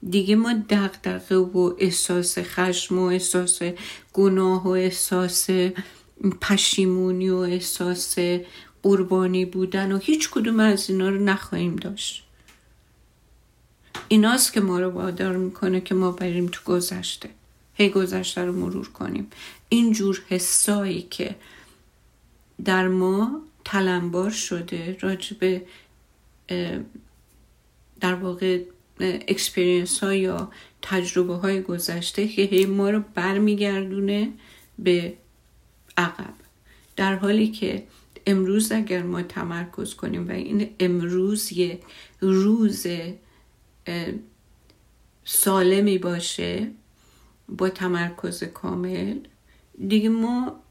دیگه 0.10 0.36
ما 0.36 0.54
دقدقه 0.54 1.36
و 1.36 1.74
احساس 1.80 2.38
خشم 2.40 3.00
و 3.00 3.04
احساس 3.04 3.62
گناه 4.14 4.64
و 4.64 4.68
احساس 4.68 5.50
پشیمونی 6.42 7.30
و 7.30 7.36
احساس 7.36 8.18
قربانی 8.84 9.46
بودن 9.46 9.92
و 9.92 9.98
هیچ 9.98 10.30
کدوم 10.30 10.60
از 10.60 10.90
اینا 10.90 11.10
رو 11.10 11.24
نخواهیم 11.24 11.76
داشت. 11.76 12.24
ایناست 14.08 14.54
که 14.54 14.62
ما 14.62 14.80
رو 14.80 14.90
وادار 14.90 15.38
می‌کنه 15.38 15.82
که 15.82 15.96
ما 15.96 16.12
بریم 16.12 16.48
تو 16.48 16.62
گذشته. 16.66 17.30
هی 17.74 17.90
گذشته 17.90 18.46
رو 18.46 18.52
مرور 18.52 18.90
کنیم. 18.90 19.28
اینجور 19.70 20.22
حسایی 20.30 21.02
که 21.02 21.36
در 22.66 22.88
ما 22.88 23.42
تلمبار 23.66 24.30
شده 24.30 24.98
راجب 25.00 25.62
در 28.00 28.16
واقع 28.16 28.64
اکسپریانس 29.04 30.04
ها 30.04 30.14
یا 30.14 30.52
تجربه 30.82 31.34
های 31.34 31.62
گذشته 31.62 32.28
که 32.28 32.42
هی 32.42 32.66
ما 32.66 32.90
رو 32.90 33.04
برمیگردونه 33.16 34.32
به 34.80 35.14
عقب. 35.98 36.34
در 36.96 37.16
حالی 37.16 37.48
که 37.48 37.84
امروز 38.28 38.72
اگر 38.72 39.04
ما 39.04 39.22
تمرکز 39.22 39.94
کنیم 39.94 40.28
و 40.28 40.32
این 40.32 40.70
امروز 40.80 41.54
یه 41.54 41.80
روز 42.22 42.88
سالمی 45.26 45.98
باشه 45.98 46.72
با 47.50 47.70
تمرکز 47.70 48.44
کامل 48.44 49.20
دیگه 49.88 50.10
ما 50.10 50.62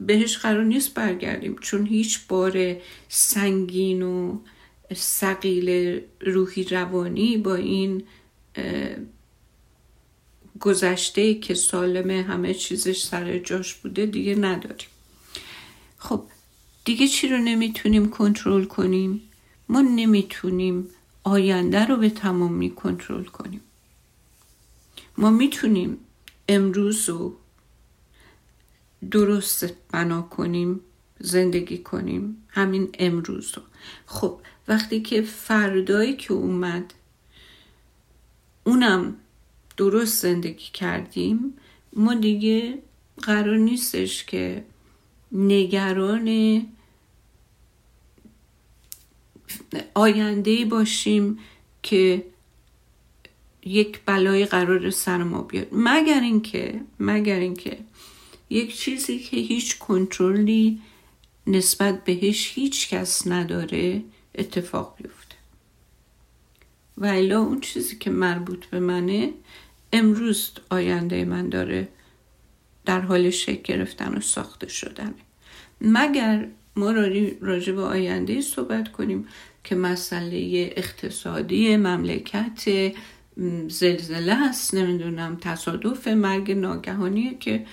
بهش 0.00 0.36
قرار 0.36 0.64
نیست 0.64 0.94
برگردیم. 0.94 1.56
چون 1.60 1.86
هیچ 1.86 2.20
بار 2.28 2.76
سنگین 3.08 4.02
و 4.02 4.38
سقیل 4.94 6.00
روحی 6.20 6.64
روانی 6.64 7.36
با 7.36 7.54
این 7.54 8.02
گذشته 10.60 11.34
که 11.34 11.54
سالمه 11.54 12.22
همه 12.22 12.54
چیزش 12.54 13.02
سر 13.02 13.38
جاش 13.38 13.74
بوده 13.74 14.06
دیگه 14.06 14.34
نداریم. 14.34 14.88
خب 15.98 16.24
دیگه 16.84 17.08
چی 17.08 17.28
رو 17.28 17.38
نمی‌تونیم 17.38 18.08
کنترل 18.08 18.64
کنیم؟ 18.64 19.20
ما 19.68 19.80
نمی‌تونیم 19.80 20.88
آینده 21.24 21.84
رو 21.84 21.96
به 21.96 22.10
تمامی 22.10 22.70
کنترل 22.70 23.24
کنیم. 23.24 23.60
ما 25.18 25.30
می‌تونیم 25.30 25.98
امروز 26.48 27.08
رو 27.08 27.36
درست 29.10 29.72
بنا 29.92 30.22
کنیم 30.22 30.80
زندگی 31.18 31.78
کنیم 31.78 32.36
همین 32.48 32.88
امروز 32.98 33.52
رو. 33.54 33.62
خب 34.06 34.40
وقتی 34.70 35.00
که 35.00 35.22
فردایی 35.22 36.16
که 36.16 36.32
اومد 36.32 36.94
اونم 38.64 39.16
درست 39.76 40.22
زندگی 40.22 40.68
کردیم 40.72 41.54
ما 41.92 42.14
دیگه 42.14 42.78
قرار 43.22 43.56
نیستش 43.56 44.24
که 44.24 44.64
نگران 45.32 46.62
آینده 49.94 50.64
باشیم 50.64 51.38
که 51.82 52.24
یک 53.64 54.00
بلای 54.06 54.44
قرار 54.44 54.90
سر 54.90 55.22
ما 55.22 55.42
بیاد. 55.42 55.66
مگر 55.72 56.20
اینکه 56.20 56.80
مگر 57.00 57.38
اینکه 57.38 57.78
یک 58.50 58.76
چیزی 58.76 59.18
که 59.18 59.36
هیچ 59.36 59.78
کنترلی 59.78 60.80
نسبت 61.46 62.04
بهش 62.04 62.52
هیچ 62.54 62.88
کس 62.88 63.26
نداره 63.26 64.02
اتفاق 64.34 64.96
بیفته. 65.02 65.36
و 66.98 67.06
الا 67.06 67.40
اون 67.40 67.60
چیزی 67.60 67.96
که 67.96 68.10
مربوط 68.10 68.66
به 68.66 68.80
منه 68.80 69.32
امروز 69.92 70.50
آینده 70.70 71.24
من 71.24 71.48
داره 71.48 71.88
در 72.84 73.00
حال 73.00 73.30
شکل 73.30 73.62
گرفتن 73.62 74.14
و 74.14 74.20
ساخته 74.20 74.68
شدنه. 74.68 75.14
مگر 75.80 76.48
ما 76.76 76.90
راجع 77.40 77.72
به 77.72 77.82
آینده 77.82 78.40
صحبت 78.40 78.92
کنیم 78.92 79.28
که 79.64 79.74
مسئله 79.74 80.72
اقتصادی 80.76 81.76
مملکت 81.76 82.92
زلزله 83.68 84.34
هست 84.34 84.74
نمی‌دونم 84.74 85.38
تصادف 85.40 86.08
مرگ 86.08 86.50
ناگهانیه 86.50 87.38
که 87.38 87.66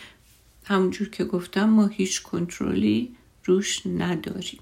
همونجور 0.65 1.09
که 1.09 1.23
گفتم 1.23 1.69
ما 1.69 1.87
هیچ 1.87 2.21
کنترلی 2.21 3.15
روش 3.45 3.81
نداریم. 3.85 4.59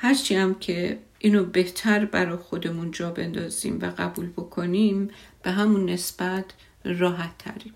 هرچی 0.00 0.34
هم 0.34 0.54
که 0.54 0.98
اینو 1.18 1.44
بهتر 1.44 2.04
برای 2.04 2.36
خودمون 2.36 2.90
جا 2.90 3.10
بندازیم 3.10 3.78
و 3.82 3.92
قبول 3.98 4.26
بکنیم 4.26 5.10
به 5.42 5.50
همون 5.50 5.90
نسبت 5.90 6.44
راحت 6.84 7.38
تریم 7.38 7.74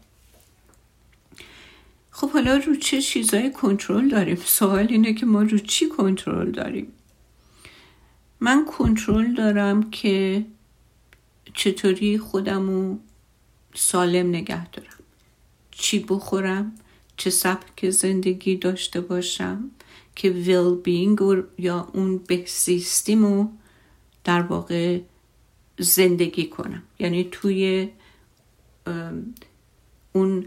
خب 2.11 2.30
حالا 2.30 2.56
رو 2.56 2.76
چه 2.76 3.02
چیزای 3.02 3.52
کنترل 3.52 4.08
داریم؟ 4.08 4.37
سوال 4.44 4.87
اینه 4.90 5.14
که 5.14 5.26
ما 5.26 5.42
رو 5.42 5.58
چی 5.58 5.88
کنترل 5.88 6.50
داریم؟ 6.50 6.92
من 8.40 8.64
کنترل 8.64 9.35
دارم 9.35 9.90
که 9.90 10.44
چطوری 11.54 12.18
خودمو 12.18 12.98
سالم 13.74 14.28
نگه 14.28 14.70
دارم. 14.70 14.98
چی 15.70 15.98
بخورم؟ 16.08 16.72
چه 17.16 17.30
سبک 17.30 17.90
زندگی 17.90 18.56
داشته 18.56 19.00
باشم؟ 19.00 19.70
که 20.16 20.31
ویل 20.31 20.75
بینگ 20.75 21.18
یا 21.59 21.90
اون 21.92 22.18
بهزیستیمو 22.18 23.48
در 24.25 24.42
واقع 24.42 25.01
زندگی 25.79 26.46
کنم. 26.46 26.83
یعنی 26.98 27.29
توی 27.33 27.90
اون 30.12 30.46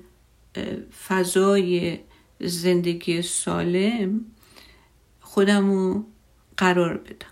فضای 1.07 1.99
زندگی 2.39 3.21
سالم 3.21 4.25
خودمو 5.21 6.03
قرار 6.57 6.97
بدم. 6.97 7.27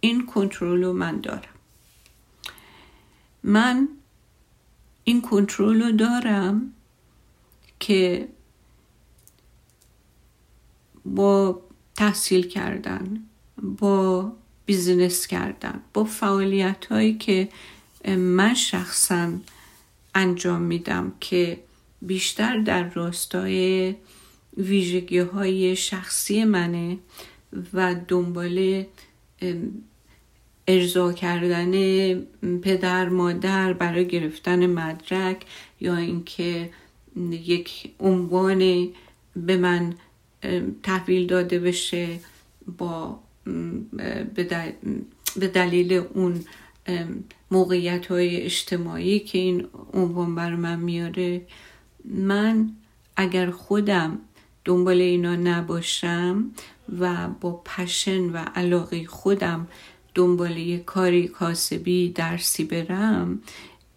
این 0.00 0.26
کنترل 0.26 0.84
رو 0.84 0.92
من 0.92 1.20
دارم. 1.20 1.54
من 3.42 3.88
این 5.04 5.22
کنترل 5.22 5.82
رو 5.82 5.92
دارم 5.92 6.72
که 7.80 8.28
با 11.04 11.60
تحصیل 11.96 12.46
کردن 12.48 13.22
با 13.62 14.32
business 14.66 15.26
کردن 15.26 15.80
با 15.94 16.04
فعالیت 16.04 16.86
هایی 16.86 17.14
که 17.14 17.48
من 18.08 18.54
شخصا 18.54 19.32
انجام 20.14 20.62
میدم 20.62 21.12
که 21.20 21.58
بیشتر 22.02 22.58
در 22.58 22.88
راستای 22.88 23.94
ویژگی 24.56 25.18
های 25.18 25.76
شخصی 25.76 26.44
منه 26.44 26.98
و 27.72 27.96
دنبال 28.08 28.84
ارضا 30.68 31.12
کردن 31.12 31.72
پدر 32.62 33.08
مادر 33.08 33.72
برای 33.72 34.08
گرفتن 34.08 34.66
مدرک 34.66 35.44
یا 35.80 35.96
اینکه 35.96 36.70
یک 37.30 37.90
عنوان 38.00 38.88
به 39.36 39.56
من 39.56 39.94
تحویل 40.82 41.26
داده 41.26 41.58
بشه 41.58 42.18
با 42.78 43.18
به 45.36 45.48
دلیل 45.54 45.92
اون 45.92 46.44
موقعیت 47.50 48.06
های 48.06 48.36
اجتماعی 48.36 49.20
که 49.20 49.38
این 49.38 49.66
عنوان 49.92 50.34
بر 50.34 50.54
من 50.54 50.80
میاره 50.80 51.42
من 52.04 52.70
اگر 53.16 53.50
خودم 53.50 54.18
دنبال 54.64 55.00
اینا 55.00 55.36
نباشم 55.36 56.50
و 56.98 57.28
با 57.40 57.62
پشن 57.64 58.20
و 58.20 58.36
علاقه 58.36 59.06
خودم 59.06 59.68
دنبال 60.14 60.56
یه 60.56 60.78
کاری 60.78 61.28
کاسبی 61.28 62.08
درسی 62.08 62.64
برم 62.64 63.40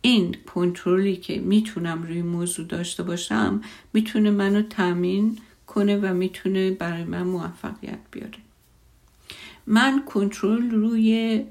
این 0.02 0.36
کنترلی 0.54 1.16
که 1.16 1.40
می‌تونم 1.40 2.04
روی 2.04 2.22
موضوع 2.22 2.66
داشته 2.66 3.04
باشم 3.04 3.62
می‌تونه 3.94 4.32
منو 4.32 4.62
تامین 4.62 5.38
کنه 5.78 5.98
و 5.98 6.14
می‌تونه 6.14 6.72
برای 6.72 7.04
من 7.04 7.24
موفقیت 7.24 8.00
بیاره. 8.12 8.38
من 9.68 10.06
کنترل 10.06 10.72
روی 10.72 11.44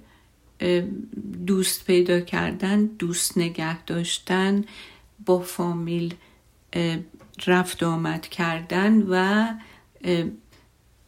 دوست 1.47 1.87
پیدا 1.87 2.21
کردن 2.21 2.87
دوست 2.87 3.39
نگه 3.39 3.85
داشتن 3.85 4.65
با 5.27 5.39
فامیل 5.39 6.15
رفت 7.47 7.83
آمد 7.83 8.27
کردن 8.27 9.03
و 9.09 9.47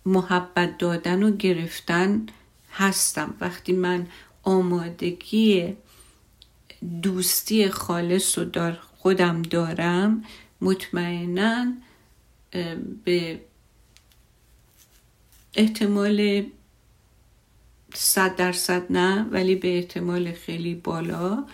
محبت 0.06 0.78
دادن 0.78 1.22
و 1.22 1.36
گرفتن 1.36 2.26
هستم. 2.72 3.34
وقتی 3.40 3.72
من 3.72 4.06
آمادگی 4.42 5.76
دوستی 7.02 7.68
خالص 7.68 8.38
رو 8.38 8.44
دار 8.44 8.78
خودم 8.96 9.42
دارم 9.42 10.24
مطمئنا 10.60 11.72
به 13.04 13.40
احتمال 15.54 16.46
صد 17.94 18.36
درصد 18.36 18.92
نه 18.92 19.22
ولی 19.30 19.54
به 19.54 19.76
احتمال 19.76 20.32
خیلی 20.32 20.74
بالا 20.74 21.44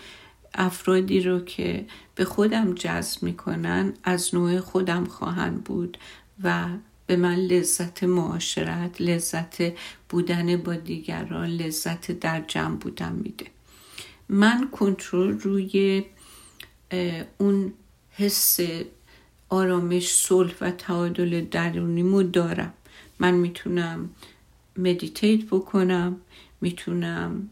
افرادی 0.53 1.21
رو 1.21 1.39
که 1.39 1.85
به 2.15 2.25
خودم 2.25 2.73
جذب 2.73 3.23
می‌کنن 3.23 3.93
از 4.03 4.35
نوع 4.35 4.59
خودم 4.59 5.05
خواهند 5.05 5.63
بود 5.63 5.97
و 6.43 6.67
به 7.07 7.15
من 7.15 7.35
لذت 7.35 8.03
معاشرت 8.03 9.01
لذت 9.01 9.73
بودن 10.09 10.57
با 10.57 10.75
دیگران 10.75 11.49
لذت 11.49 12.11
در 12.11 12.41
جمع 12.47 12.75
بودن 12.75 13.11
میده. 13.11 13.45
من 14.29 14.69
کنترل 14.71 15.39
روی 15.39 16.03
اون 17.37 17.73
حس 18.11 18.59
آرامش 19.49 20.09
صلح 20.13 20.53
و 20.61 20.71
تعادل 20.71 21.45
درونیمو 21.51 22.23
دارم. 22.23 22.73
من 23.19 23.33
می‌تونم 23.33 24.09
مدیتیت 24.77 25.45
بکنم 25.45 26.17
می‌تونم 26.61 27.49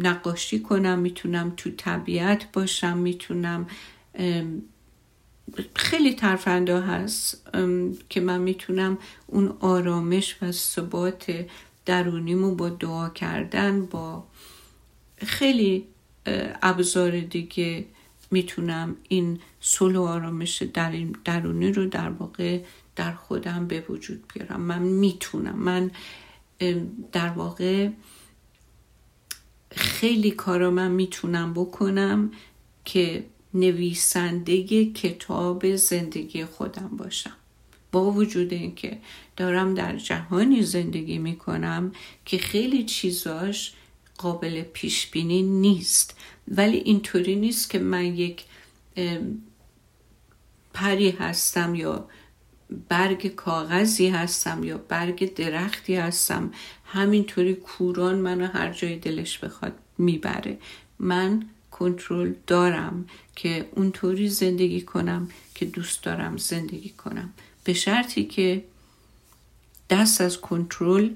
نقاشی 0.00 0.60
کنم 0.60 0.98
می‌تونم 0.98 1.52
تو 1.56 1.70
طبیعت 1.70 2.52
باشم 2.52 2.98
می‌تونم 2.98 3.66
خیلی 5.76 6.14
ترفنده 6.14 6.80
هست 6.80 7.50
که 8.08 8.20
من 8.20 8.40
می‌تونم 8.40 8.98
اون 9.26 9.56
آرامش 9.60 10.36
و 10.42 10.52
ثبات 10.52 11.46
درونیمو 11.86 12.54
با 12.54 12.68
دعا 12.68 13.08
کردن 13.08 13.86
با 13.86 14.24
خیلی 15.16 15.84
ابزار 16.62 17.20
دیگه 17.20 17.84
می‌تونم 18.30 18.96
این 19.08 19.40
صلح 19.60 19.98
و 19.98 20.02
آرامش 20.02 20.62
درونی 21.24 21.72
رو 21.72 21.86
در 21.86 22.08
واقع 22.10 22.62
در 22.96 23.12
خودم 23.12 23.66
به 23.66 23.84
وجود 23.88 24.24
بیارم. 24.34 24.60
من 24.60 24.82
می‌تونم. 24.82 25.58
من 25.58 25.90
در 27.12 27.28
واقع 27.28 27.90
خیلی 29.70 30.30
کارا 30.30 30.70
من 30.70 30.90
می‌تونم 30.90 31.54
بکنم 31.54 32.30
که 32.84 33.24
نویسنده 33.54 34.84
کتاب 34.92 35.76
زندگی 35.76 36.44
خودم 36.44 36.90
باشم. 36.96 37.36
با 37.92 38.10
وجود 38.10 38.52
اینکه 38.52 38.98
دارم 39.36 39.74
در 39.74 39.96
جهانی 39.96 40.62
زندگی 40.62 41.18
می‌کنم 41.18 41.92
که 42.24 42.38
خیلی 42.38 42.84
چیزاش 42.84 43.72
قابل 44.18 44.62
پیش 44.62 45.06
بینی 45.06 45.42
نیست. 45.42 46.16
ولی 46.48 46.76
اینطوری 46.76 47.36
نیست 47.36 47.70
که 47.70 47.78
من 47.78 48.04
یک 48.04 48.44
پری 50.74 51.10
هستم 51.10 51.74
یا 51.74 52.08
برگ 52.88 53.26
کاغذی 53.26 54.08
هستم 54.08 54.64
یا 54.64 54.78
برگ 54.78 55.34
درختی 55.34 55.94
هستم. 55.94 56.52
همینطوری 56.84 57.54
کوران 57.54 58.18
منو 58.18 58.46
هر 58.46 58.72
جای 58.72 58.96
دلش 58.96 59.38
بخواد 59.38 59.72
می‌بره. 59.98 60.58
من 60.98 61.46
کنترل 61.70 62.32
دارم 62.46 63.08
که 63.36 63.68
اونطوری 63.76 64.28
زندگی 64.28 64.80
کنم 64.80 65.28
که 65.54 65.64
دوست 65.64 66.02
دارم 66.02 66.36
زندگی 66.36 66.88
کنم. 66.88 67.32
به 67.64 67.72
شرطی 67.72 68.24
که 68.24 68.64
دست 69.90 70.20
از 70.20 70.40
کنترل 70.40 71.10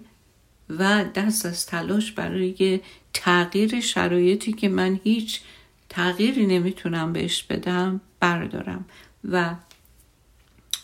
و 0.70 1.04
دست 1.14 1.46
از 1.46 1.66
تلاش 1.66 2.12
برای 2.12 2.80
تغییر 3.14 3.80
شرایطی 3.80 4.52
که 4.52 4.68
من 4.68 5.00
هیچ 5.04 5.40
تغییری 5.88 6.46
نمی‌تونم 6.46 7.12
بهش 7.12 7.42
بدم 7.42 8.00
بردارم 8.20 8.84
و 9.24 9.54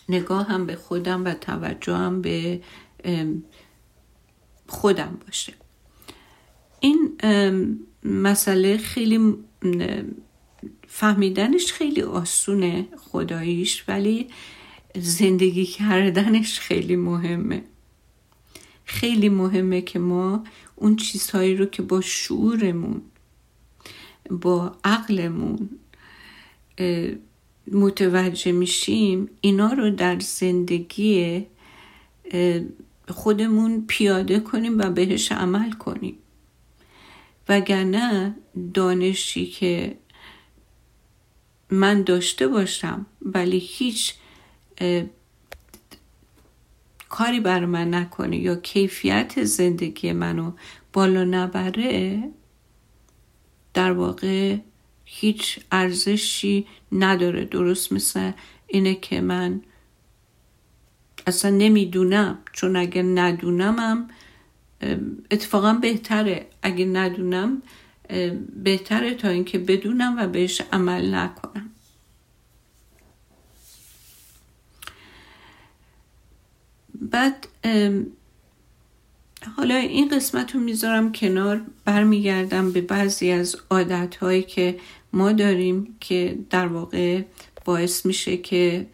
نگاهم 0.09 0.67
به 0.67 0.77
خودم 0.77 1.25
و 1.25 1.35
توجهم 1.35 2.23
به 2.23 2.61
خودم 4.69 5.19
باشه. 5.27 5.53
این 6.81 7.19
مسئله 8.05 8.77
خیلی 8.77 9.35
فهمیدنش 10.89 11.73
خیلی 11.73 12.03
آسونه 12.03 12.89
خداییش 12.97 13.85
ولی 13.89 14.29
زندگی 14.97 15.67
کردنش 15.67 16.61
خیلی 16.61 16.97
مهمه. 16.97 17.65
خیلی 18.95 19.29
مهمه 19.29 19.81
که 19.81 19.99
ما 19.99 20.45
اون 20.77 20.97
چیزهایی 20.97 21.57
رو 21.57 21.67
که 21.67 21.83
با 21.83 22.01
شعورمون 22.01 23.03
با 24.31 24.77
عقلمون 24.85 25.71
متوجه 27.73 28.53
میشیم 28.53 29.31
اینا 29.41 29.73
رو 29.73 29.91
در 29.91 30.21
زندگی 30.21 31.47
خودمون 33.09 33.85
پیاده 33.87 34.41
کنیم 34.41 34.79
و 34.79 34.91
بهش 34.91 35.33
عمل 35.33 35.73
کنیم. 35.73 36.17
وگرنه 37.49 38.35
دانشی 38.75 39.47
که 39.47 39.97
من 41.71 42.03
داشته 42.03 42.49
باشم 42.49 43.07
ولی 43.23 43.59
هیچ 43.59 44.15
کاری 47.15 47.41
بر 47.41 47.65
من 47.65 47.95
نکنه 47.95 48.37
یا 48.37 48.57
کیفیت 48.57 49.45
زندگی 49.45 50.13
منو 50.13 50.53
بالا 50.93 51.25
نبره 51.25 52.31
در 53.75 53.93
واقع 53.93 54.57
هیچ 55.05 55.61
ارزشی 55.73 56.67
نداره. 56.93 57.45
درست 57.45 57.93
مثل 57.93 58.33
اینه 58.67 58.95
که 58.95 59.21
من 59.21 59.61
اصلا 61.27 61.51
نمی‌دونم. 61.51 62.39
چون 62.53 62.77
اگر 62.77 63.03
ندونمم 63.03 64.09
اتفاقا 65.31 65.73
بهتره. 65.73 66.47
اگه 66.63 66.85
ندونم 66.85 67.63
بهتره 68.65 69.15
تا 69.15 69.29
اینکه 69.29 69.59
بدونم 69.59 70.15
و 70.19 70.29
بهش 70.29 70.63
عمل 70.73 71.15
نکنم. 71.15 71.71
بعد 77.01 77.47
حالا 79.57 79.75
این 79.75 80.09
قسمت 80.09 80.55
رو 80.55 80.61
می‌ذارم 80.61 81.13
کنار 81.13 81.61
برمیگردم 81.85 82.73
به 82.73 82.81
بعضی 82.81 83.31
از 83.31 83.57
عادت 83.71 84.17
هایی 84.17 84.43
که 84.43 84.79
ما 85.13 85.33
داریم 85.33 85.97
که 86.01 86.39
در 86.51 86.67
واقع 86.67 87.23
باعث 87.65 88.07
میشه 88.07 88.37
که 88.37 88.87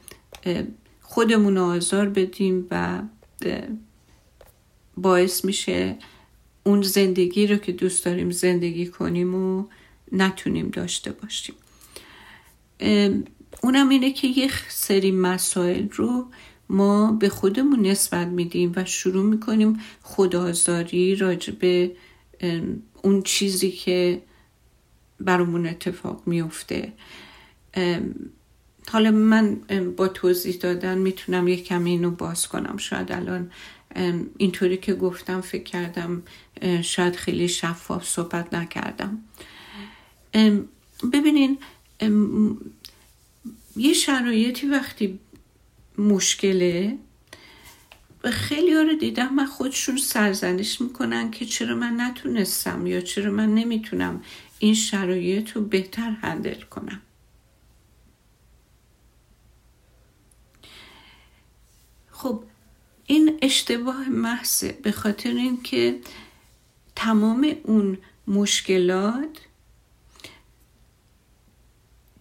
خودمون 1.03 1.59
آزار 1.59 2.09
بدیم 2.09 2.67
و 2.71 3.03
باعث 4.97 5.45
میشه 5.45 5.97
اون 6.65 6.83
زندگی 6.83 7.47
رو 7.47 7.57
که 7.57 7.73
دوست 7.73 8.05
داریم 8.05 8.31
زندگی 8.31 8.87
کنیم 8.87 9.35
و 9.35 9.65
نتونیم 10.13 10.69
داشته 10.69 11.13
باشیم. 11.13 11.55
اونم 13.63 13.89
اینه 13.89 14.13
که 14.13 14.27
یک 14.27 14.53
سری 14.69 15.11
مسائل 15.11 15.89
رو 15.89 16.27
ما 16.71 17.13
به 17.13 17.29
خودمون 17.29 17.87
نسبت 17.87 18.27
میدیم 18.27 18.73
و 18.77 18.85
شروع 18.85 19.25
می‌کنیم 19.25 19.81
خدازاری 20.03 21.17
راجع 21.17 21.53
به 21.53 21.93
اون 23.03 23.23
چیزی 23.23 23.71
که 23.71 24.23
برامون 25.21 25.67
اتفاق 25.67 26.23
میفته 26.27 26.93
حالا 28.89 29.11
من 29.11 29.61
با 29.97 30.09
توضیح 30.09 30.57
دادن 30.57 30.99
می‌تونم 30.99 31.49
یک 31.49 31.65
کمی 31.65 31.91
اینو 31.91 32.11
باز 32.11 32.49
کنم. 32.49 32.77
شاید 32.77 33.13
الان 33.13 33.51
اینطوری 34.37 34.77
که 34.77 34.95
گفتم 34.95 35.41
فکر 35.41 35.63
کردم 35.63 36.23
شاید 36.83 37.17
خیلی 37.17 37.49
شفاف 37.49 38.09
صحبت 38.09 38.55
نکردم. 38.55 39.19
ببینین 41.13 41.59
یه 43.77 43.93
شرایطی 43.93 44.67
وقتی 44.67 45.19
مشکله. 46.01 46.99
خیلی 48.25 48.75
رو 48.75 48.95
دیدم 48.95 49.35
من 49.35 49.47
خودشون 49.47 49.97
سرزنش 49.97 50.81
می‌کنن 50.81 51.31
که 51.31 51.47
چرا 51.47 51.75
من 51.75 52.01
نتونستم 52.01 52.87
یا 52.87 53.01
چرا 53.01 53.31
من 53.31 53.55
نمی‌تونم 53.55 54.23
این 54.59 54.75
شرایط 54.75 55.51
رو 55.51 55.63
بهتر 55.65 56.11
هندل 56.11 56.61
کنم. 56.61 57.03
خب 62.11 62.45
این 63.07 63.39
اشتباه 63.43 64.09
محضه 64.09 64.79
به 64.83 64.93
خاطر 64.93 65.31
اینکه 65.31 66.01
تمام 66.97 67.57
اون 67.63 67.99
مشکلات 68.27 69.39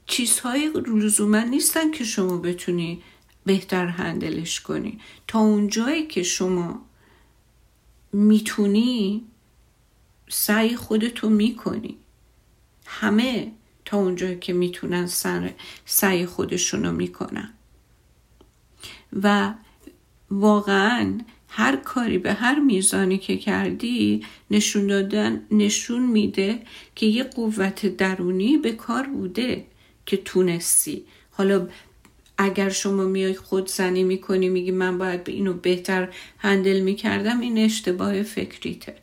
چیزهای 0.05 0.71
لزوما 0.88 1.39
نیستن 1.39 1.91
که 1.91 2.03
شما 2.03 2.38
بتونی 2.38 3.03
بهتر 3.50 3.88
هندلش 3.88 4.60
کنی. 4.60 5.00
تا 5.28 5.39
اونجایی 5.39 6.08
که 6.08 6.24
شما 6.24 6.86
می‌تونی 8.14 9.24
سعی 10.30 10.76
خودتو 10.76 11.30
می‌کنی. 11.30 11.97
همه 12.86 13.52
تا 13.86 13.97
اونجایی 13.97 14.39
که 14.39 14.54
می‌تونن 14.54 15.08
سر 15.08 15.54
سعی 15.86 16.26
خودشونو 16.26 16.91
می‌کنن. 16.91 17.54
و 19.24 19.54
واقعا 20.32 21.18
هر 21.47 21.76
کاری 21.76 22.18
به 22.18 22.34
هر 22.34 22.60
میزانی 22.60 23.18
که 23.18 23.38
کردی 23.38 24.26
نشون 24.52 24.88
دادن 24.88 25.45
نشون 25.52 26.06
میده 26.06 26.62
که 26.95 27.06
یه 27.06 27.24
قوت 27.24 27.86
درونی 27.86 28.58
به 28.58 28.72
کار 28.72 29.08
بوده 29.08 29.66
که 30.06 30.18
تونستی. 30.18 31.06
حالا 31.32 31.68
اگر 32.42 32.70
شما 32.70 33.04
میای 33.04 33.34
خود 33.34 33.68
زنی 33.70 34.04
می‌کنی 34.04 34.50
میگی 34.50 34.72
من 34.72 34.98
باید 34.98 35.22
اینو 35.30 35.54
بهتر 35.54 36.10
هندل 36.38 36.80
می‌کردم 36.80 37.40
این 37.40 37.58
اشتباه 37.58 38.24
فکریته. 38.24 38.96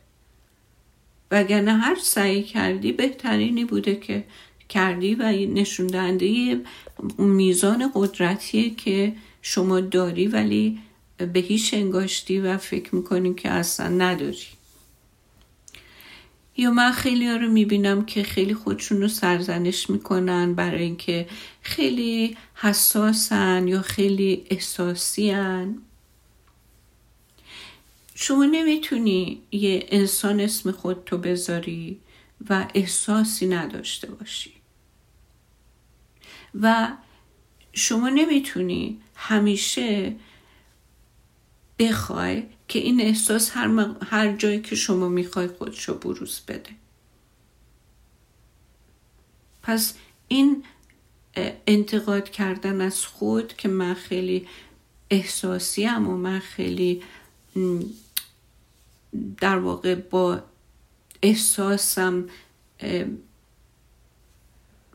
وگرنه 1.31 1.73
هر 1.73 1.95
سعی 2.01 2.43
کردی 2.43 2.91
بهترینی 2.91 3.65
بوده 3.65 3.95
که 3.95 4.23
کردی 4.69 5.15
و 5.15 5.23
نشون 5.31 5.87
دهنده 5.87 6.59
میزان 7.17 7.91
قدرتیه 7.95 8.69
که 8.69 9.13
شما 9.41 9.79
داری 9.79 10.27
ولی 10.27 10.79
به 11.33 11.39
هیچ 11.39 11.73
انگاشتی 11.73 12.39
و 12.39 12.57
فکر 12.57 12.95
می‌کنیم 12.95 13.35
که 13.35 13.49
اصلا 13.49 13.87
نداری. 13.87 14.56
یا 16.57 16.71
من 16.71 16.91
خیلی 16.91 17.27
ها 17.27 17.35
رو 17.35 17.51
می‌بینم 17.51 18.05
که 18.05 18.23
خیلی 18.23 18.53
خودشون 18.53 19.01
رو 19.01 19.07
سرزنش 19.07 19.89
می‌کنن 19.89 20.53
برای 20.53 20.83
اینکه 20.83 21.27
خیلی 21.61 22.37
حساسن 22.55 23.67
یا 23.67 23.81
خیلی 23.81 24.45
احساسیان 24.49 25.81
شما 28.15 28.45
نمی‌تونی 28.45 29.41
یه 29.51 29.85
انسان 29.89 30.39
اسم 30.39 30.71
خودتو 30.71 31.17
بذاری 31.17 31.99
و 32.49 32.67
احساسی 32.73 33.47
نداشته 33.47 34.11
باشی. 34.11 34.53
و 36.61 36.87
شما 37.73 38.09
نمی‌تونی 38.09 39.01
همیشه 39.15 40.15
بخوای 41.79 42.43
که 42.67 42.79
این 42.79 43.01
احساس 43.01 43.51
هر, 43.53 43.95
هر 44.03 44.35
جایی 44.35 44.61
که 44.61 44.75
شما 44.75 45.09
می‌خوای 45.09 45.47
خودشو 45.47 45.97
بروز 45.97 46.39
بده. 46.47 46.69
پس 49.61 49.93
این 50.27 50.63
انتقاد 51.67 52.29
کردن 52.29 52.81
از 52.81 53.05
خود 53.05 53.53
که 53.53 53.67
من 53.67 53.93
خیلی 53.93 54.47
احساسی 55.09 55.83
هم 55.83 56.09
و 56.09 56.17
من 56.17 56.39
خیلی 56.39 57.03
در 59.37 59.57
واقع 59.57 59.95
با 59.95 60.43
احساسم 61.21 62.25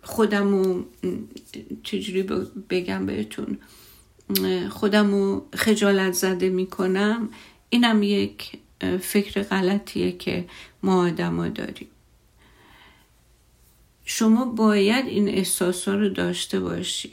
خودم 0.03 0.55
رو 0.55 0.85
چجوری 1.83 2.23
بگم 2.71 3.07
بهتون 3.07 3.59
خودم 4.71 5.11
رو 5.11 5.49
خجالت 5.55 6.13
زده 6.13 6.49
می‌کنم. 6.49 7.29
اینم 7.73 8.03
یک 8.03 8.59
فکر 9.01 9.43
غلطیه 9.43 10.13
که 10.13 10.49
ما 10.83 11.07
آدما 11.07 11.49
داریم. 11.49 11.89
شما 14.05 14.45
باید 14.45 15.07
این 15.07 15.29
احساس 15.29 15.89
رو 15.89 16.09
داشته 16.09 16.61
باشی. 16.61 17.13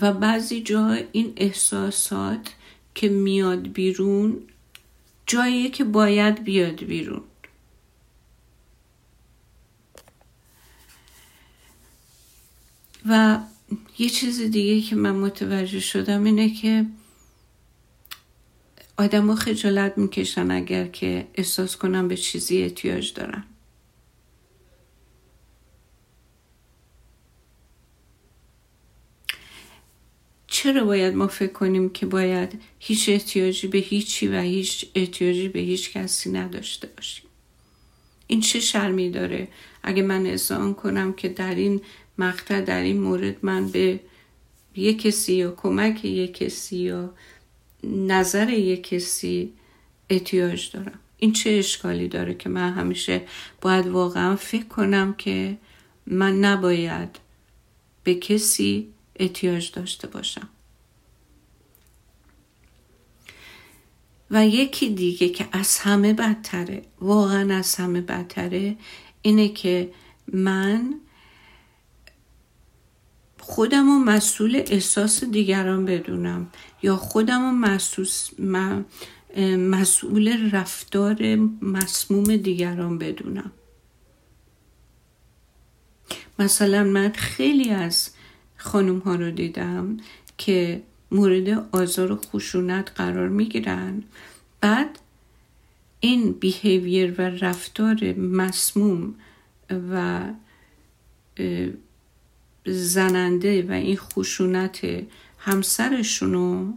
و 0.00 0.12
بعضی 0.12 0.62
جا 0.62 0.98
این 1.12 1.32
احساسات 1.36 2.54
که 2.94 3.08
میاد 3.08 3.68
بیرون 3.68 4.42
جاییه 5.26 5.70
که 5.70 5.84
باید 5.84 6.44
بیاد 6.44 6.84
بیرون. 6.84 7.22
و 13.08 13.38
یه 13.98 14.08
چیز 14.08 14.40
دیگه 14.40 14.88
که 14.88 14.96
من 14.96 15.16
متوجه 15.16 15.80
شدم 15.80 16.24
اینه 16.24 16.54
که 16.54 16.86
آدم 18.98 19.34
خجالت 19.34 19.98
می‌کشن 19.98 20.50
اگر 20.50 20.86
که 20.86 21.26
احساس 21.34 21.76
کنم 21.76 22.08
به 22.08 22.16
چیزی 22.16 22.62
احتیاج 22.62 23.12
دارن. 23.12 23.44
چرا 30.46 30.84
باید 30.84 31.14
ما 31.14 31.26
فکر 31.26 31.52
کنیم 31.52 31.90
که 31.90 32.06
باید 32.06 32.60
هیچ 32.78 33.08
احتیاجی 33.08 33.66
به 33.66 33.78
هیچی 33.78 34.28
و 34.28 34.40
هیچ 34.40 34.86
احتیاجی 34.94 35.48
به 35.48 35.60
هیچ 35.60 35.92
کسی 35.92 36.30
نداشته 36.32 36.88
باشیم؟ 36.96 37.24
این 38.26 38.40
چه 38.40 38.60
شرمی 38.60 39.10
داره؟ 39.10 39.48
اگه 39.82 40.02
من 40.02 40.26
اذعان 40.26 40.74
کنم 40.74 41.12
که 41.12 41.28
در 41.28 41.54
این 41.54 41.80
مقطع 42.18 42.60
در 42.60 42.82
این 42.82 43.00
مورد 43.00 43.36
من 43.42 43.68
به 43.68 44.00
یک 44.76 45.02
کسی 45.02 45.34
یا 45.34 45.50
کمک 45.50 46.04
یک 46.04 46.34
کسی 46.34 46.76
یا 46.76 47.14
نظر 47.84 48.48
یک 48.48 48.82
کسی 48.82 49.52
احتیاج 50.10 50.70
دارم. 50.70 50.98
این 51.16 51.32
چه 51.32 51.50
اشکالی 51.50 52.08
داره 52.08 52.34
که 52.34 52.48
من 52.48 52.72
همیشه 52.72 53.22
باید 53.60 53.86
واقعا 53.86 54.36
فکر 54.36 54.64
کنم 54.64 55.14
که 55.14 55.58
من 56.06 56.38
نباید 56.38 57.18
به 58.04 58.14
کسی 58.14 58.88
احتیاج 59.16 59.72
داشته 59.72 60.08
باشم. 60.08 60.48
و 64.30 64.46
یکی 64.46 64.90
دیگه 64.90 65.28
که 65.28 65.48
از 65.52 65.78
همه 65.78 66.12
بدتره 66.12 66.82
واقعا 67.00 67.54
از 67.54 67.74
همه 67.74 68.00
بدتره 68.00 68.76
اینه 69.22 69.48
که 69.48 69.90
من 70.32 70.94
خودم 73.48 73.88
و 73.88 73.98
مسئول 73.98 74.62
احساس 74.66 75.24
دیگران 75.24 75.84
بدونم 75.84 76.46
یا 76.82 76.96
خودم 76.96 77.44
و 77.44 77.52
مسئول 79.58 80.50
رفتار 80.52 81.36
مسموم 81.62 82.36
دیگران 82.36 82.98
بدونم. 82.98 83.52
مثلا 86.38 86.84
من 86.84 87.12
خیلی 87.12 87.70
از 87.70 88.10
خانم 88.56 88.98
ها 88.98 89.14
رو 89.14 89.30
دیدم 89.30 89.96
که 90.38 90.82
مورد 91.10 91.68
آزار 91.72 92.12
و 92.12 92.16
خشونت 92.16 92.92
قرار 92.94 93.28
می 93.28 93.44
گیرن 93.44 94.02
بعد 94.60 94.98
این 96.00 96.32
بیهیویر 96.32 97.14
و 97.18 97.22
رفتار 97.22 98.12
مسموم 98.12 99.14
و 99.70 100.22
زننده 102.68 103.62
و 103.68 103.72
این 103.72 103.96
خشونت 103.96 104.80
همسرشونو 105.38 106.72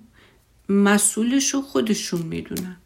مسئولشو 0.70 1.62
خودشون 1.62 2.22
می‌دونن. 2.22 2.78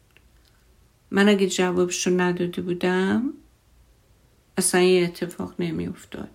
من 1.10 1.28
اگه 1.28 1.48
جوابشو 1.48 2.10
نداده 2.10 2.62
بودم 2.62 3.32
اصلا 4.58 4.80
این 4.80 5.04
اتفاق 5.04 5.54
نمیافتاد. 5.58 6.28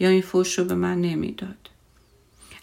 یا 0.00 0.08
این 0.08 0.22
فوش 0.22 0.58
رو 0.58 0.64
به 0.64 0.74
من 0.74 1.00
نمی‌داد. 1.00 1.70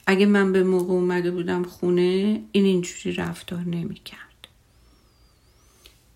اگه 0.05 0.25
من 0.25 0.51
به 0.51 0.63
موقع 0.63 0.93
اومده 0.93 1.31
بودم 1.31 1.63
خونه 1.63 2.41
این 2.51 2.65
اینجوری 2.65 3.15
رفتار 3.15 3.59
نمی‌کرد. 3.59 4.47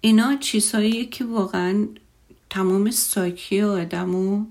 اینا 0.02 0.36
چیزهایی 0.36 1.06
که 1.06 1.26
واقعا 1.26 1.88
تمام 2.50 2.92
ساکی 2.92 3.62
آدمو 3.62 4.46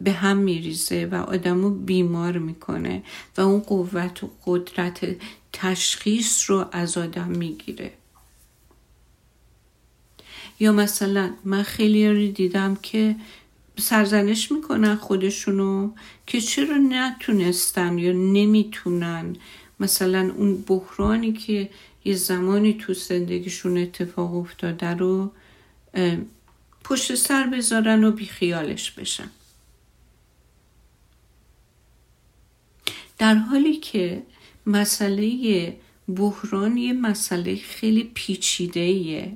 به 0.00 0.12
هم 0.12 0.36
میریزه 0.36 1.08
و 1.12 1.14
آدمو 1.14 1.70
بیمار 1.70 2.38
می‌کنه 2.38 3.02
و 3.36 3.40
اون 3.40 3.60
قوت 3.60 4.24
و 4.24 4.30
قدرت 4.46 5.16
تشخیص 5.52 6.50
رو 6.50 6.66
از 6.72 6.98
آدم 6.98 7.28
می‌گیره. 7.28 7.92
یا 10.60 10.72
مثلا 10.72 11.30
من 11.44 11.62
خیلی 11.62 12.08
رو 12.08 12.32
دیدم 12.32 12.76
که 12.82 13.16
سرزنش 13.78 14.52
می‌کنن 14.52 14.96
خودشونو 14.96 15.90
که 16.26 16.40
چرا 16.40 16.76
نتونستن 16.76 17.98
یا 17.98 18.12
نمی‌تونن. 18.12 19.36
مثلا 19.80 20.32
اون 20.36 20.62
بحرانی 20.66 21.32
که 21.32 21.70
یه 22.04 22.14
زمانی 22.14 22.74
تو 22.74 22.94
زندگیشون 22.94 23.78
اتفاق 23.78 24.34
افتاده 24.34 24.94
رو 24.94 25.32
پشت 26.84 27.14
سر 27.14 27.46
بذارن 27.46 28.04
و 28.04 28.10
بیخیالش 28.12 28.90
بشن. 28.90 29.30
در 33.18 33.34
حالی 33.34 33.76
که 33.76 34.22
مسئله 34.66 35.76
بحران 36.16 36.76
یه 36.76 36.92
مسئله 36.92 37.56
خیلی 37.56 38.10
پیچیده 38.14 39.32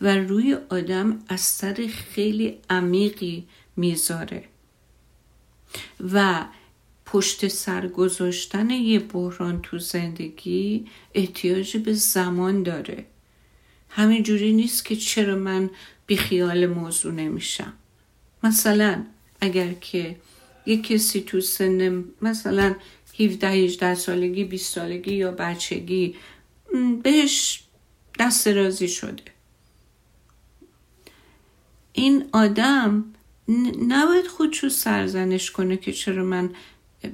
و 0.00 0.16
روی 0.16 0.56
آدم 0.68 1.18
اثر 1.28 1.86
خیلی 1.86 2.58
عمیقی 2.70 3.46
می‌ذاره 3.76 4.44
و 6.12 6.44
پشت 7.06 7.48
سر 7.48 7.86
گذاشتن 7.88 8.70
یه 8.70 8.98
بحران 8.98 9.62
تو 9.62 9.78
زندگی 9.78 10.86
احتیاج 11.14 11.76
به 11.76 11.92
زمان 11.92 12.62
داره. 12.62 13.04
همین 13.88 14.22
جوری 14.22 14.52
نیست 14.52 14.84
که 14.84 14.96
چرا 14.96 15.36
من 15.36 15.70
بیخیال 16.06 16.66
موضوع 16.66 17.12
نمیشم. 17.12 17.72
مثلا 18.42 19.04
اگر 19.40 19.72
که 19.72 20.16
یه 20.66 20.82
کسی 20.82 21.20
تو 21.20 21.40
سن 21.40 22.04
مثلا 22.22 22.74
17 23.18 23.48
18 23.48 23.94
سالگی 23.94 24.44
20 24.44 24.74
سالگی 24.74 25.14
یا 25.14 25.30
بچگی 25.30 26.14
بهش 27.02 27.62
دست 28.18 28.48
رازی 28.48 28.88
شده. 28.88 29.22
این 31.92 32.24
آدم 32.32 33.04
نباید 33.88 34.26
خودشو 34.26 34.68
سرزنش 34.68 35.50
کنه 35.50 35.76
که 35.76 35.92
چرا 35.92 36.24
من 36.24 36.50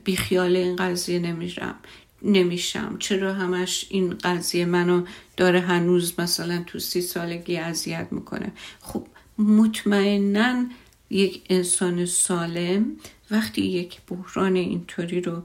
بیخیال 0.05 0.57
این 0.57 0.77
قضیه 0.77 1.19
نمیشم 1.19 1.75
نمیشم. 2.23 2.97
چرا 2.99 3.35
همش 3.35 3.87
این 3.91 4.19
قضیه 4.19 4.65
منو 4.65 5.05
داره 5.37 5.61
هنوز 5.61 6.21
مثلا 6.21 6.65
تو 6.67 6.79
سی 6.79 7.01
سالگی 7.01 7.57
اذیت 7.57 8.07
می‌کنه؟ 8.11 8.53
خب 8.81 9.07
مطمئنا 9.39 10.67
یک 11.11 11.43
انسان 11.51 12.07
سالم 12.07 12.97
وقتی 13.31 13.63
یک 13.63 14.01
بحران 14.09 14.57
اینطوری 14.57 15.21
رو 15.21 15.43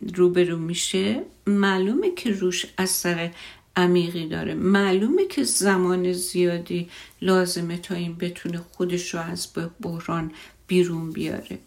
روبرو 0.00 0.58
میشه 0.58 1.22
معلومه 1.46 2.10
که 2.14 2.30
روش 2.30 2.66
اثر 2.78 3.30
عمیقی 3.76 4.28
داره. 4.28 4.54
معلومه 4.54 5.26
که 5.26 5.44
زمان 5.44 6.12
زیادی 6.12 6.88
لازمه 7.22 7.76
تا 7.78 7.94
این 7.94 8.14
بتونه 8.14 8.58
خودش 8.72 9.14
رو 9.14 9.20
از 9.20 9.48
بحران 9.80 10.32
بیرون 10.66 11.12
بیاره. 11.12 11.58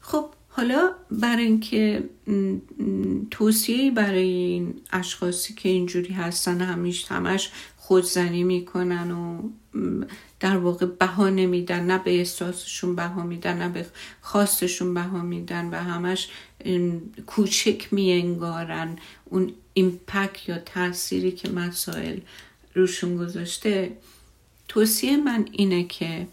خب 0.00 0.26
حالا 0.48 0.90
برای 1.10 1.44
اینکه 1.44 2.04
توصیه 3.30 3.90
برای 3.90 4.28
این 4.28 4.74
اشخاصی 4.92 5.54
که 5.54 5.68
اینجوری 5.68 6.14
هستن 6.14 6.60
همیش 6.60 7.04
همش 7.04 7.50
خودزنی 7.76 8.44
می‌کنن 8.44 9.10
و 9.10 9.50
در 10.40 10.56
واقع 10.56 10.86
بها 10.86 11.28
نمیدن 11.28 11.86
نه 11.86 11.98
به 11.98 12.18
احساسشون 12.18 12.96
بها 12.96 13.22
میدن 13.22 13.58
نه 13.62 13.68
به 13.68 13.86
خواستشون 14.20 14.94
بها 14.94 15.22
میدن 15.22 15.70
و 15.70 15.74
همش 15.74 16.28
کوچک 17.26 17.92
میانگارن. 17.92 18.98
اون 19.24 19.52
ایمپک 19.74 20.48
یا 20.48 20.58
تاثیری 20.58 21.32
که 21.32 21.48
مسائل 21.48 22.20
روشون 22.74 23.16
گذاشته 23.16 23.96
توصیه 24.68 25.16
من 25.16 25.48
اینه 25.52 25.84
که 25.84 26.26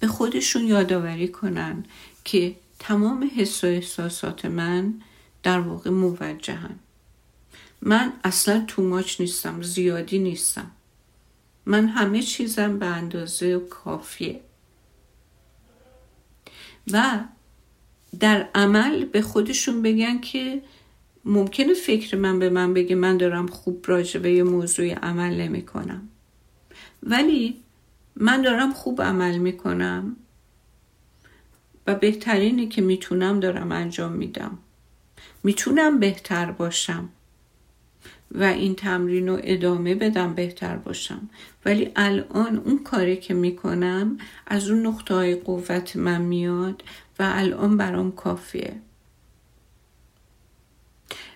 به 0.00 0.06
خودشون 0.06 0.66
یادآوری 0.66 1.28
کنن 1.28 1.84
که 2.24 2.56
تمام 2.78 3.30
حس 3.36 3.64
و 3.64 3.66
احساسات 3.66 4.44
من 4.44 4.94
در 5.42 5.60
واقع 5.60 5.90
موجهن. 5.90 6.78
من 7.82 8.12
اصلا 8.24 8.64
توماچ 8.68 9.20
نیستم 9.20 9.62
زیادی 9.62 10.18
نیستم. 10.18 10.70
من 11.66 11.88
همه 11.88 12.22
چیزم 12.22 12.78
به 12.78 12.86
اندازه 12.86 13.58
کافیه. 13.58 14.40
و 16.92 17.20
در 18.20 18.48
عمل 18.54 19.04
به 19.04 19.22
خودشون 19.22 19.82
بگن 19.82 20.20
که 20.20 20.62
ممکنه 21.24 21.74
فکر 21.74 22.16
من 22.16 22.38
به 22.38 22.50
من 22.50 22.74
بگه 22.74 22.94
من 22.94 23.16
دارم 23.16 23.46
خوب 23.46 23.84
راجع 23.88 24.20
به 24.20 24.32
یه 24.32 24.42
موضوع 24.42 24.92
عمل 24.92 25.40
نمی 25.40 25.62
کنم. 25.62 26.08
ولی 27.02 27.60
من 28.16 28.42
دارم 28.42 28.72
خوب 28.72 29.02
عمل 29.02 29.38
می 29.38 29.56
کنم 29.56 30.16
و 31.86 31.94
بهترینی 31.94 32.68
که 32.68 32.82
می‌تونم 32.82 33.40
دارم 33.40 33.72
انجام 33.72 34.12
میدم. 34.12 34.58
می‌تونم 35.42 36.00
بهتر 36.00 36.50
باشم. 36.50 37.08
و 38.34 38.42
این 38.42 38.74
تمرین 38.74 39.28
رو 39.28 39.40
ادامه 39.42 39.94
بدم 39.94 40.34
بهتر 40.34 40.76
باشم. 40.76 41.28
ولی 41.64 41.90
الان 41.96 42.56
اون 42.56 42.82
کاری 42.84 43.16
که 43.16 43.34
می‌کنم 43.34 44.18
از 44.46 44.70
اون 44.70 44.86
نقطه 44.86 45.14
های 45.14 45.34
قوت 45.34 45.96
من 45.96 46.22
میاد 46.22 46.84
و 47.18 47.32
الان 47.34 47.76
برام 47.76 48.12
کافیه. 48.12 48.76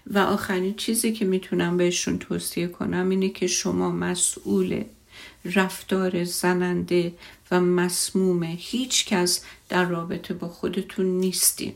و 0.07 0.19
آخرین 0.19 0.75
چیزی 0.75 1.13
که 1.13 1.25
می‌تونم 1.25 1.77
بهشون 1.77 2.19
توصیه 2.19 2.69
کنم 2.69 3.09
اینه 3.09 3.29
که 3.29 3.47
شما 3.47 3.91
مسئول 3.91 4.85
رفتار 5.45 6.25
زننده 6.25 7.13
و 7.51 7.61
مسموم 7.61 8.43
هیچ 8.43 9.07
کس 9.07 9.45
در 9.69 9.85
رابطه 9.85 10.35
با 10.35 10.49
خودتون 10.49 11.07
نیستین. 11.07 11.75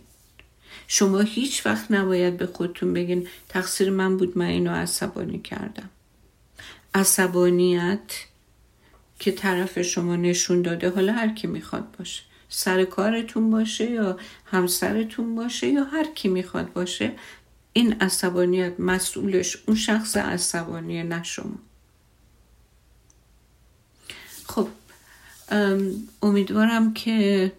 شما 0.94 1.20
هیچ 1.20 1.66
وقت 1.66 1.90
نباید 1.90 2.36
به 2.36 2.46
خودتون 2.46 2.92
بگین 2.92 3.28
تقصیر 3.48 3.90
من 3.90 4.16
بود 4.16 4.38
من 4.38 4.46
اینو 4.46 4.70
عصبانی 4.70 5.38
کردم. 5.38 5.90
عصبانیت 6.94 8.12
که 9.18 9.32
طرف 9.32 9.82
شما 9.82 10.16
نشون 10.16 10.62
داده 10.62 10.90
حالا 10.90 11.12
هر 11.12 11.34
کی 11.34 11.46
می‌خواد 11.46 11.96
باشه. 11.98 12.22
سر 12.48 12.84
کارتون 12.84 13.50
باشه 13.50 13.90
یا 13.90 14.18
همسرتون 14.44 15.34
باشه 15.34 15.68
یا 15.68 15.84
هر 15.84 16.06
کی 16.14 16.28
می‌خواد 16.28 16.72
باشه 16.72 17.12
این 17.72 17.92
عصبانیت 17.92 18.80
مسئولش 18.80 19.56
اون 19.66 19.76
شخص 19.76 20.16
عصبانی 20.16 21.02
نه 21.02 21.22
شما. 21.22 21.58
خب 24.46 24.68
امیدوارم 26.22 26.94
که 26.94 27.52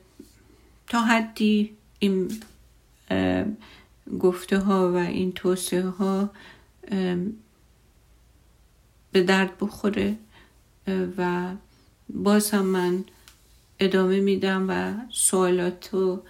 تا 0.88 1.02
حدی 1.02 1.74
این 2.00 2.42
گفته 4.20 4.58
ها 4.58 4.92
و 4.92 4.96
این 4.96 5.32
توصیه 5.32 5.82
ها 5.82 6.30
به 9.12 9.24
درد 9.24 9.58
بخوره 9.60 10.18
و 11.18 11.52
باز 12.10 12.52
هم 12.52 12.66
من 12.66 13.04
ادامه 13.80 14.20
میدم 14.20 14.66
و 14.70 14.94
سوالات 15.12 15.90
رو 15.92 16.24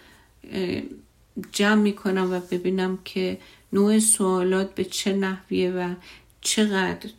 جمع 1.51 1.81
می‌کنم 1.81 2.31
و 2.31 2.39
ببینم 2.39 2.99
که 3.05 3.37
نوع 3.73 3.99
سوالات 3.99 4.75
به 4.75 4.83
چه 4.83 5.13
نحویه 5.13 5.71
و 5.71 5.93
چقدر 6.41 7.09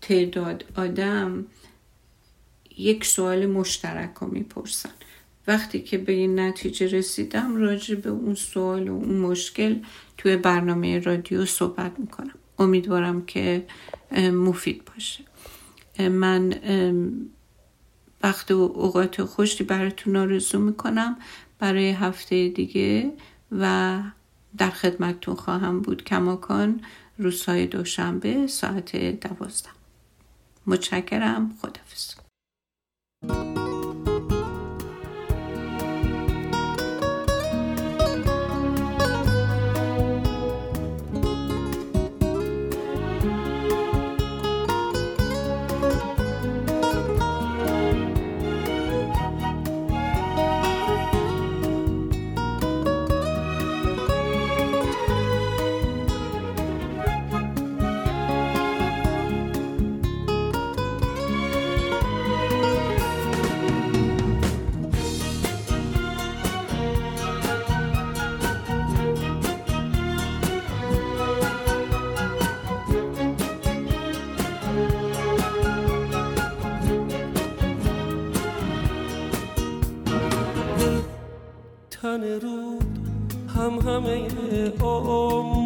تعداد 0.00 0.64
آدم 0.76 1.46
یک 2.78 3.04
سوال 3.04 3.46
مشترک 3.46 4.14
رو 4.20 4.26
می‌پرسن. 4.26 4.90
وقتی 5.50 5.80
که 5.80 5.98
به 5.98 6.12
این 6.12 6.40
نتیجه 6.40 6.86
رسیدم 6.86 7.56
راجع 7.56 7.94
به 7.94 8.10
اون 8.10 8.34
سوال 8.34 8.88
و 8.88 8.92
اون 8.92 9.16
مشکل 9.16 9.78
توی 10.18 10.36
برنامه 10.36 10.98
رادیو 10.98 11.46
صحبت 11.46 11.98
می‌کنم. 11.98 12.34
امیدوارم 12.58 13.26
که 13.26 13.66
مفید 14.32 14.82
باشه. 14.84 15.24
من 16.08 16.54
وقت 18.22 18.50
و 18.50 18.54
اوقات 18.54 19.24
خوشی 19.24 19.64
براتون 19.64 20.16
آرزو 20.16 20.58
می‌کنم 20.58 21.16
برای 21.58 21.90
هفته 21.90 22.48
دیگه 22.48 23.12
و 23.52 24.02
در 24.58 24.70
خدمتتون 24.70 25.34
خواهم 25.34 25.80
بود. 25.80 26.04
کماکان 26.04 26.80
روزهای 27.18 27.66
دوشنبه 27.66 28.46
ساعت 28.46 28.96
دوازده. 28.96 29.68
متشکرم. 30.66 31.58
خدافز 31.62 32.14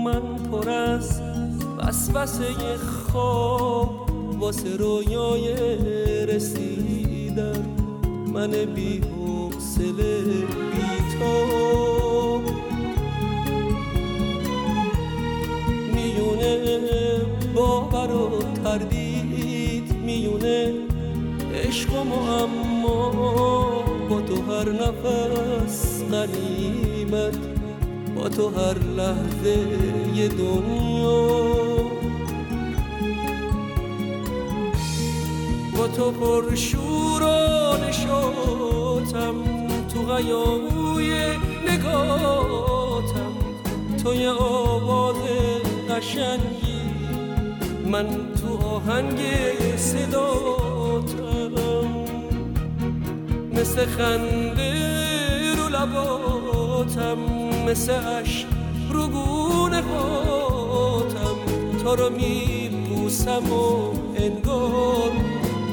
من 0.05 0.37
پر 0.51 0.71
از 0.71 1.21
وسوسه 1.79 2.77
خواب 2.77 4.11
واسه 4.41 4.77
رویای 4.77 5.57
رسیدن 6.27 7.67
من 8.35 8.51
بی 8.51 8.99
حوصله 9.01 10.23
بی 10.25 11.19
تو 11.19 11.35
میونه 15.95 16.81
باور 17.55 18.11
و 18.15 18.43
تردید 18.65 19.93
میونه 20.05 20.73
عشق 21.55 21.93
و 21.93 22.05
معما. 22.05 23.11
با 24.11 24.21
تو 24.21 24.53
هر 24.53 24.69
نفس 24.73 26.03
غنیمت. 26.11 27.54
تو 28.29 28.49
هر 28.49 28.79
لحظه 28.79 29.59
یه 30.15 30.29
دنیا. 30.29 31.29
با 35.77 35.89
تو 35.89 36.11
پر 36.11 36.55
شور 36.55 37.23
و 37.23 37.77
نشاتم 37.89 39.35
تو 39.89 40.03
غیاوی 40.03 41.13
نگاتم. 41.69 43.33
تو 44.05 44.15
یه 44.15 44.31
آواز 44.31 45.17
قشنگی 45.91 46.81
من 47.87 48.07
تو 48.41 48.67
آهنگ 48.67 49.19
صداتم. 49.77 51.53
مثل 53.53 53.87
خنده 53.87 54.75
لباتم. 55.73 57.44
مثل 57.71 57.93
عشق 57.93 58.47
رو 58.91 59.09
گونه 59.09 59.83
هاتم. 59.83 61.37
تو 61.83 61.97
رو 61.97 62.11
میبوسم 62.11 63.53
و 63.53 63.91
انگار 64.17 65.13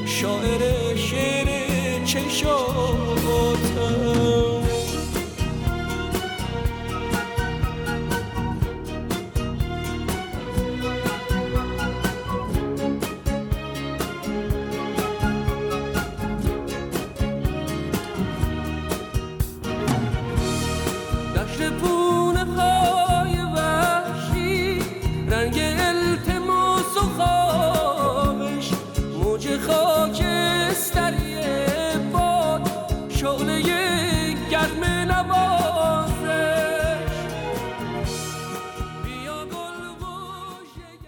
شاعر 0.06 0.96
شعر 0.96 1.48
چشاتم 2.04 3.22